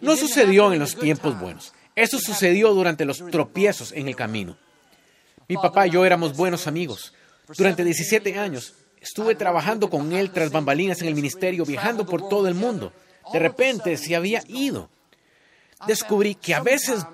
No 0.00 0.16
sucedió 0.16 0.72
en 0.72 0.78
los 0.78 0.96
tiempos 0.96 1.38
buenos. 1.38 1.72
Eso 1.94 2.18
sucedió 2.18 2.72
durante 2.72 3.04
los 3.04 3.18
tropiezos 3.30 3.92
en 3.92 4.08
el 4.08 4.16
camino. 4.16 4.56
Mi 5.48 5.56
papá 5.56 5.86
y 5.86 5.90
yo 5.90 6.04
éramos 6.04 6.36
buenos 6.36 6.66
amigos. 6.66 7.12
Durante 7.56 7.84
17 7.84 8.38
años 8.38 8.74
Estuve 9.02 9.34
trabajando 9.34 9.90
con 9.90 10.12
él 10.12 10.30
tras 10.30 10.52
bambalinas 10.52 11.02
en 11.02 11.08
el 11.08 11.16
ministerio, 11.16 11.64
viajando 11.66 12.06
por 12.06 12.28
todo 12.28 12.46
el 12.46 12.54
mundo. 12.54 12.92
De 13.32 13.40
repente 13.40 13.96
se 13.96 14.14
había 14.14 14.44
ido. 14.46 14.88
Descubrí 15.88 16.36
que 16.36 16.54
a 16.54 16.60
veces 16.60 17.04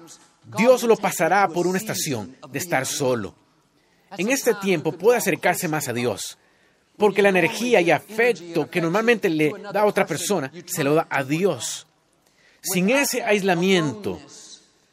Dios 0.59 0.83
lo 0.83 0.97
pasará 0.97 1.49
por 1.49 1.67
una 1.67 1.79
estación 1.79 2.37
de 2.51 2.59
estar 2.59 2.85
solo. 2.85 3.35
En 4.19 4.29
este 4.29 4.53
tiempo 4.55 4.93
puede 4.93 5.17
acercarse 5.17 5.67
más 5.67 5.89
a 5.89 5.95
Dios, 5.95 6.37
porque 6.99 7.23
la 7.23 7.31
energía 7.31 7.81
y 7.81 7.91
afecto 7.91 8.69
que 8.69 8.83
normalmente 8.83 9.31
le 9.31 9.51
da 9.73 9.81
a 9.81 9.87
otra 9.87 10.07
persona, 10.07 10.53
se 10.67 10.85
lo 10.85 10.95
da 10.95 11.07
a 11.09 11.25
Dios. 11.25 11.87
Sin 12.61 12.91
ese 12.91 13.23
aislamiento, 13.23 14.21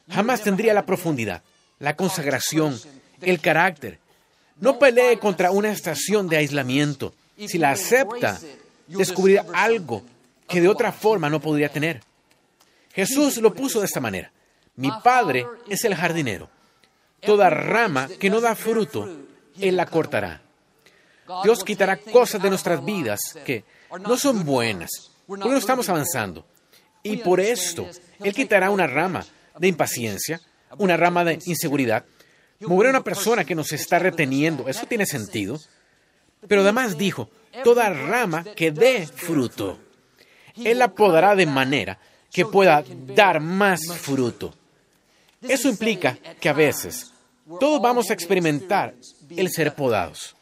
jamás 0.09 0.43
tendría 0.43 0.73
la 0.73 0.85
profundidad, 0.85 1.43
la 1.79 1.97
consagración, 1.97 2.79
el 3.21 3.41
carácter, 3.41 3.99
no 4.59 4.79
pelee 4.79 5.19
contra 5.19 5.51
una 5.51 5.71
estación 5.71 6.27
de 6.27 6.37
aislamiento. 6.37 7.13
Si 7.37 7.57
la 7.57 7.71
acepta, 7.71 8.39
descubrirá 8.87 9.45
algo 9.53 10.03
que 10.47 10.61
de 10.61 10.67
otra 10.67 10.91
forma 10.91 11.29
no 11.29 11.39
podría 11.39 11.69
tener. 11.69 12.01
Jesús 12.93 13.37
lo 13.37 13.53
puso 13.53 13.79
de 13.79 13.85
esta 13.85 13.99
manera. 13.99 14.31
Mi 14.77 14.89
Padre 15.03 15.45
es 15.67 15.83
el 15.83 15.95
jardinero. 15.95 16.49
Toda 17.21 17.49
rama 17.49 18.07
que 18.19 18.29
no 18.29 18.39
da 18.39 18.55
fruto, 18.55 19.09
Él 19.59 19.75
la 19.75 19.85
cortará. 19.85 20.41
Dios 21.43 21.63
quitará 21.63 21.97
cosas 21.97 22.41
de 22.41 22.49
nuestras 22.49 22.83
vidas 22.85 23.19
que 23.45 23.63
no 23.99 24.15
son 24.17 24.45
buenas, 24.45 25.11
porque 25.25 25.49
no 25.49 25.57
estamos 25.57 25.89
avanzando. 25.89 26.45
Y 27.03 27.17
por 27.17 27.39
esto, 27.39 27.87
Él 28.19 28.33
quitará 28.33 28.69
una 28.69 28.87
rama 28.87 29.25
de 29.57 29.67
impaciencia, 29.67 30.39
una 30.77 30.97
rama 30.97 31.23
de 31.23 31.39
inseguridad, 31.45 32.05
Mover 32.61 32.87
a 32.87 32.89
una 32.91 33.03
persona 33.03 33.43
que 33.43 33.55
nos 33.55 33.71
está 33.71 33.99
reteniendo, 33.99 34.67
eso 34.67 34.85
tiene 34.85 35.05
sentido. 35.05 35.59
Pero 36.47 36.61
además 36.61 36.97
dijo, 36.97 37.29
toda 37.63 37.89
rama 37.89 38.43
que 38.55 38.71
dé 38.71 39.07
fruto, 39.07 39.79
Él 40.55 40.79
la 40.79 40.89
podará 40.89 41.35
de 41.35 41.45
manera 41.45 41.99
que 42.31 42.45
pueda 42.45 42.83
dar 43.15 43.39
más 43.39 43.81
fruto. 43.97 44.53
Eso 45.41 45.69
implica 45.69 46.17
que 46.39 46.49
a 46.49 46.53
veces 46.53 47.11
todos 47.59 47.81
vamos 47.81 48.09
a 48.09 48.13
experimentar 48.13 48.95
el 49.29 49.49
ser 49.49 49.75
podados. 49.75 50.35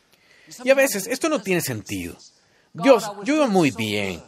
Y 0.64 0.70
a 0.70 0.76
veces 0.76 1.08
esto 1.08 1.30
no 1.30 1.42
tiene 1.42 1.62
sentido. 1.62 2.18
Dios, 2.74 3.12
yo 3.24 3.36
iba 3.36 3.48
muy 3.48 3.72
bien. 3.72 4.22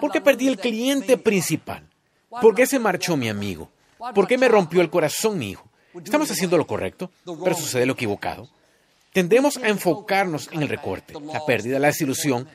¿Por 0.00 0.10
qué 0.10 0.20
perdí 0.20 0.48
el 0.48 0.58
cliente 0.58 1.16
principal? 1.16 1.88
¿Por 2.28 2.54
qué 2.54 2.66
se 2.66 2.78
marchó 2.78 3.16
mi 3.16 3.28
amigo? 3.28 3.70
¿Por 4.14 4.26
qué 4.26 4.36
me 4.36 4.48
rompió 4.48 4.80
el 4.80 4.90
corazón 4.90 5.38
mi 5.38 5.50
hijo? 5.50 5.65
Estamos 6.04 6.30
haciendo 6.30 6.58
lo 6.58 6.66
correcto, 6.66 7.10
pero 7.24 7.56
sucede 7.56 7.86
lo 7.86 7.94
equivocado. 7.94 8.48
Tendemos 9.12 9.56
a 9.56 9.68
enfocarnos 9.68 10.48
en 10.52 10.62
el 10.62 10.68
recorte, 10.68 11.14
la 11.32 11.44
pérdida, 11.46 11.78
la 11.78 11.88
desilusión, 11.88 12.48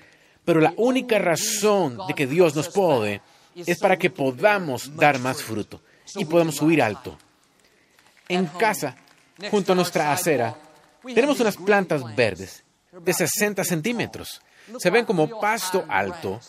pero 0.45 0.59
la 0.59 0.73
única 0.77 1.17
razón 1.17 1.97
de 2.07 2.13
que 2.13 2.27
Dios 2.27 2.55
nos 2.55 2.69
pode 2.69 3.21
es 3.55 3.79
para 3.79 3.97
que 3.97 4.09
podamos 4.09 4.95
dar 4.95 5.19
más 5.19 5.41
fruto 5.41 5.81
y 6.15 6.25
podamos 6.25 6.55
subir 6.55 6.81
alto. 6.81 7.17
En 8.27 8.45
casa, 8.45 8.95
junto 9.49 9.73
a 9.73 9.75
nuestra 9.75 10.11
acera, 10.11 10.55
tenemos 11.03 11.39
unas 11.39 11.57
plantas 11.57 12.15
verdes 12.15 12.63
de 12.91 13.13
60 13.13 13.63
centímetros. 13.63 14.41
Se 14.77 14.89
ven 14.89 15.05
como 15.05 15.39
pasto 15.39 15.85
alto 15.87 16.39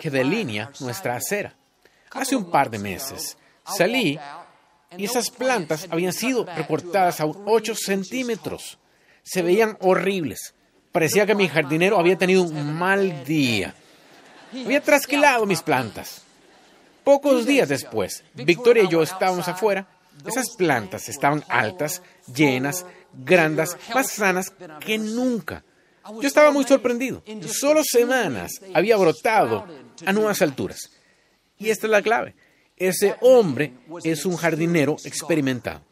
que 0.00 0.10
delinea 0.10 0.70
nuestra 0.80 1.16
acera. 1.16 1.54
Hace 2.10 2.36
un 2.36 2.50
par 2.50 2.70
de 2.70 2.78
meses 2.78 3.36
salí 3.64 4.18
y 4.96 5.04
esas 5.04 5.30
plantas 5.30 5.86
habían 5.90 6.12
sido 6.12 6.44
recortadas 6.44 7.20
a 7.20 7.26
8 7.26 7.74
centímetros. 7.74 8.78
Se 9.22 9.42
veían 9.42 9.76
horribles. 9.80 10.54
Parecía 10.90 11.26
que 11.26 11.34
mi 11.34 11.48
jardinero 11.48 11.98
había 11.98 12.18
tenido 12.18 12.42
un 12.42 12.74
mal 12.74 13.24
día. 13.24 13.74
Había 14.52 14.82
trasquilado 14.82 15.46
mis 15.46 15.62
plantas. 15.62 16.22
Pocos 17.04 17.46
días 17.46 17.68
después, 17.68 18.22
Victoria 18.34 18.84
y 18.84 18.88
yo 18.88 19.02
estábamos 19.02 19.48
afuera. 19.48 19.88
Esas 20.26 20.50
plantas 20.50 21.08
estaban 21.08 21.42
altas, 21.48 22.02
llenas, 22.32 22.84
grandes, 23.12 23.76
más 23.94 24.10
sanas 24.10 24.52
que 24.80 24.98
nunca. 24.98 25.64
Yo 26.20 26.26
estaba 26.26 26.50
muy 26.50 26.64
sorprendido. 26.64 27.22
En 27.26 27.48
solo 27.48 27.82
semanas 27.84 28.60
había 28.74 28.96
brotado 28.96 29.66
a 30.04 30.12
nuevas 30.12 30.42
alturas. 30.42 30.90
Y 31.58 31.70
esta 31.70 31.86
es 31.86 31.90
la 31.90 32.02
clave. 32.02 32.34
Ese 32.88 33.14
hombre 33.20 33.72
es 34.02 34.26
un 34.26 34.36
jardinero 34.36 34.96
experimentado. 35.04 35.82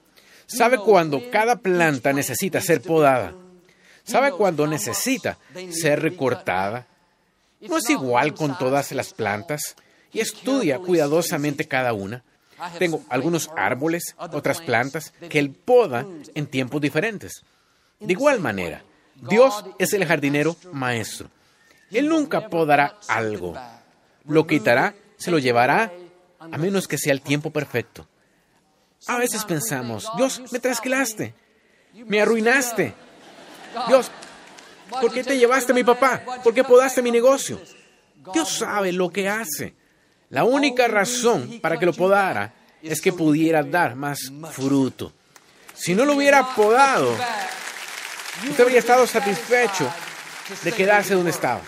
Sabe 0.46 0.78
cuando 0.78 1.30
cada 1.30 1.54
planta 1.54 2.12
necesita 2.12 2.60
ser 2.60 2.82
podada. 2.82 3.32
Sabe 4.02 4.32
cuando 4.32 4.66
necesita 4.66 5.38
ser 5.70 6.02
recortada. 6.02 6.88
No 7.60 7.76
es 7.76 7.88
igual 7.90 8.34
con 8.34 8.58
todas 8.58 8.90
las 8.90 9.12
plantas 9.12 9.76
y 10.12 10.18
estudia 10.18 10.80
cuidadosamente 10.80 11.68
cada 11.68 11.92
una. 11.92 12.24
Tengo 12.80 13.04
algunos 13.08 13.50
árboles, 13.56 14.16
otras 14.18 14.60
plantas 14.60 15.12
que 15.28 15.38
él 15.38 15.50
poda 15.50 16.04
en 16.34 16.46
tiempos 16.48 16.80
diferentes. 16.80 17.42
De 18.00 18.12
igual 18.12 18.40
manera, 18.40 18.82
Dios 19.14 19.64
es 19.78 19.92
el 19.92 20.04
jardinero 20.04 20.56
maestro. 20.72 21.28
Él 21.92 22.08
nunca 22.08 22.48
podará 22.48 22.98
algo. 23.06 23.54
Lo 24.24 24.48
quitará, 24.48 24.94
se 25.18 25.30
lo 25.30 25.38
llevará, 25.38 25.92
a 26.40 26.58
menos 26.58 26.88
que 26.88 26.98
sea 26.98 27.12
el 27.12 27.20
tiempo 27.20 27.50
perfecto. 27.50 28.08
A 29.06 29.18
veces 29.18 29.44
pensamos, 29.44 30.08
Dios, 30.16 30.42
me 30.50 30.58
trasquilaste, 30.58 31.34
me 32.06 32.20
arruinaste. 32.20 32.94
Dios, 33.88 34.10
¿por 34.88 35.12
qué 35.12 35.22
te 35.22 35.38
llevaste 35.38 35.72
a 35.72 35.74
mi 35.74 35.84
papá? 35.84 36.22
¿Por 36.42 36.52
qué 36.52 36.64
podaste 36.64 37.02
mi 37.02 37.10
negocio? 37.10 37.60
Dios 38.32 38.48
sabe 38.48 38.92
lo 38.92 39.10
que 39.10 39.28
hace. 39.28 39.74
La 40.30 40.44
única 40.44 40.88
razón 40.88 41.60
para 41.60 41.78
que 41.78 41.86
lo 41.86 41.92
podara 41.92 42.54
es 42.82 43.00
que 43.00 43.12
pudiera 43.12 43.62
dar 43.62 43.94
más 43.94 44.32
fruto. 44.52 45.12
Si 45.74 45.94
no 45.94 46.04
lo 46.04 46.14
hubiera 46.14 46.54
podado, 46.54 47.16
usted 48.48 48.62
habría 48.62 48.78
estado 48.78 49.06
satisfecho 49.06 49.90
de 50.62 50.72
quedarse 50.72 51.14
donde 51.14 51.30
estaba. 51.30 51.62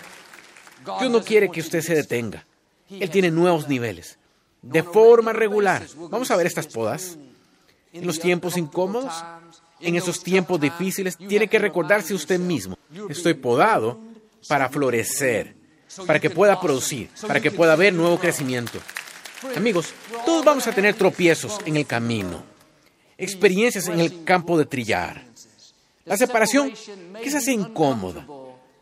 Dios 0.99 1.11
no 1.11 1.23
quiere 1.23 1.49
que 1.49 1.61
usted 1.61 1.81
se 1.81 1.95
detenga. 1.95 2.45
Él 2.89 3.09
tiene 3.09 3.31
nuevos 3.31 3.67
niveles. 3.67 4.17
De 4.63 4.81
forma 4.81 5.33
regular. 5.33 5.85
Vamos 6.09 6.31
a 6.31 6.35
ver 6.35 6.47
estas 6.47 6.67
podas. 6.67 7.17
En 7.91 8.07
los 8.07 8.19
tiempos 8.19 8.57
incómodos, 8.57 9.13
en 9.79 9.95
esos 9.95 10.23
tiempos 10.23 10.59
difíciles, 10.59 11.15
tiene 11.15 11.47
que 11.47 11.59
recordarse 11.59 12.13
usted 12.13 12.39
mismo. 12.39 12.77
Estoy 13.09 13.35
podado 13.35 13.99
para 14.47 14.69
florecer, 14.69 15.55
para 16.07 16.19
que 16.19 16.29
pueda 16.29 16.59
producir, 16.59 17.09
para 17.27 17.39
que 17.39 17.51
pueda 17.51 17.73
haber 17.73 17.93
nuevo 17.93 18.17
crecimiento. 18.17 18.79
Amigos, 19.55 19.93
todos 20.25 20.43
vamos 20.43 20.65
a 20.67 20.71
tener 20.71 20.95
tropiezos 20.95 21.59
en 21.65 21.77
el 21.77 21.85
camino, 21.85 22.43
experiencias 23.17 23.87
en 23.87 23.99
el 23.99 24.23
campo 24.23 24.57
de 24.57 24.65
trillar. 24.65 25.23
La 26.05 26.17
separación 26.17 26.73
quizás 27.21 27.43
sea 27.43 27.53
incómoda, 27.53 28.25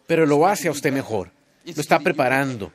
pero 0.08 0.26
lo 0.26 0.48
hace 0.48 0.68
a 0.68 0.72
usted 0.72 0.94
mejor. 0.94 1.32
Lo 1.66 1.82
está 1.82 2.00
preparando. 2.00 2.72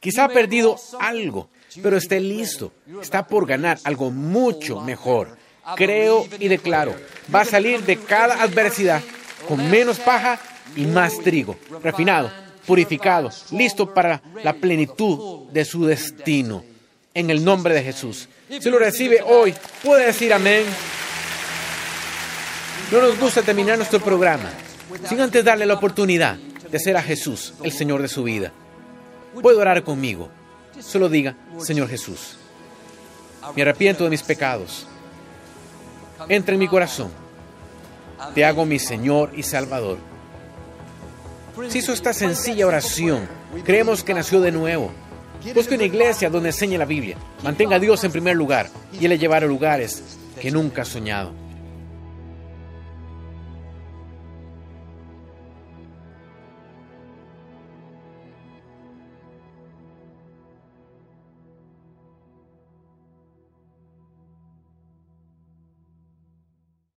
Quizá 0.00 0.24
ha 0.24 0.28
perdido 0.28 0.76
algo, 1.00 1.48
pero 1.82 1.96
esté 1.96 2.20
listo. 2.20 2.72
Está 3.00 3.26
por 3.26 3.46
ganar 3.46 3.78
algo 3.84 4.10
mucho 4.10 4.80
mejor. 4.80 5.36
Creo 5.76 6.26
y 6.38 6.48
declaro, 6.48 6.94
va 7.34 7.42
a 7.42 7.44
salir 7.44 7.82
de 7.84 7.96
cada 7.96 8.42
adversidad 8.42 9.02
con 9.46 9.70
menos 9.70 9.98
paja 9.98 10.40
y 10.74 10.86
más 10.86 11.18
trigo, 11.20 11.56
refinado, 11.82 12.30
purificado, 12.66 13.30
listo 13.50 13.92
para 13.92 14.22
la 14.42 14.54
plenitud 14.54 15.50
de 15.50 15.64
su 15.64 15.84
destino. 15.84 16.64
En 17.14 17.30
el 17.30 17.44
nombre 17.44 17.74
de 17.74 17.82
Jesús. 17.82 18.28
Si 18.48 18.70
lo 18.70 18.78
recibe 18.78 19.20
hoy, 19.22 19.52
puede 19.82 20.06
decir 20.06 20.32
amén. 20.32 20.64
No 22.92 23.02
nos 23.02 23.18
gusta 23.18 23.42
terminar 23.42 23.76
nuestro 23.76 24.00
programa 24.00 24.50
sin 25.06 25.20
antes 25.20 25.44
darle 25.44 25.66
la 25.66 25.74
oportunidad 25.74 26.36
de 26.70 26.78
ser 26.78 26.96
a 26.96 27.02
Jesús 27.02 27.54
el 27.62 27.72
Señor 27.72 28.02
de 28.02 28.08
su 28.08 28.22
vida. 28.22 28.52
Puede 29.42 29.58
orar 29.58 29.82
conmigo. 29.84 30.30
Solo 30.80 31.08
diga, 31.08 31.34
Señor 31.58 31.88
Jesús, 31.88 32.36
me 33.54 33.62
arrepiento 33.62 34.04
de 34.04 34.10
mis 34.10 34.22
pecados. 34.22 34.86
Entra 36.28 36.54
en 36.54 36.60
mi 36.60 36.68
corazón. 36.68 37.10
Te 38.34 38.44
hago 38.44 38.64
mi 38.64 38.78
Señor 38.78 39.32
y 39.36 39.42
Salvador. 39.42 39.98
Si 41.68 41.78
hizo 41.78 41.92
esta 41.92 42.12
sencilla 42.12 42.66
oración, 42.66 43.28
creemos 43.64 44.04
que 44.04 44.14
nació 44.14 44.40
de 44.40 44.52
nuevo. 44.52 44.92
Busque 45.54 45.74
una 45.74 45.84
iglesia 45.84 46.30
donde 46.30 46.50
enseñe 46.50 46.78
la 46.78 46.84
Biblia. 46.84 47.16
Mantenga 47.42 47.76
a 47.76 47.78
Dios 47.78 48.02
en 48.04 48.12
primer 48.12 48.36
lugar 48.36 48.68
y 48.92 49.04
Él 49.04 49.10
le 49.10 49.18
llevará 49.18 49.46
a 49.46 49.48
lugares 49.48 50.02
que 50.40 50.50
nunca 50.50 50.82
ha 50.82 50.84
soñado. 50.84 51.32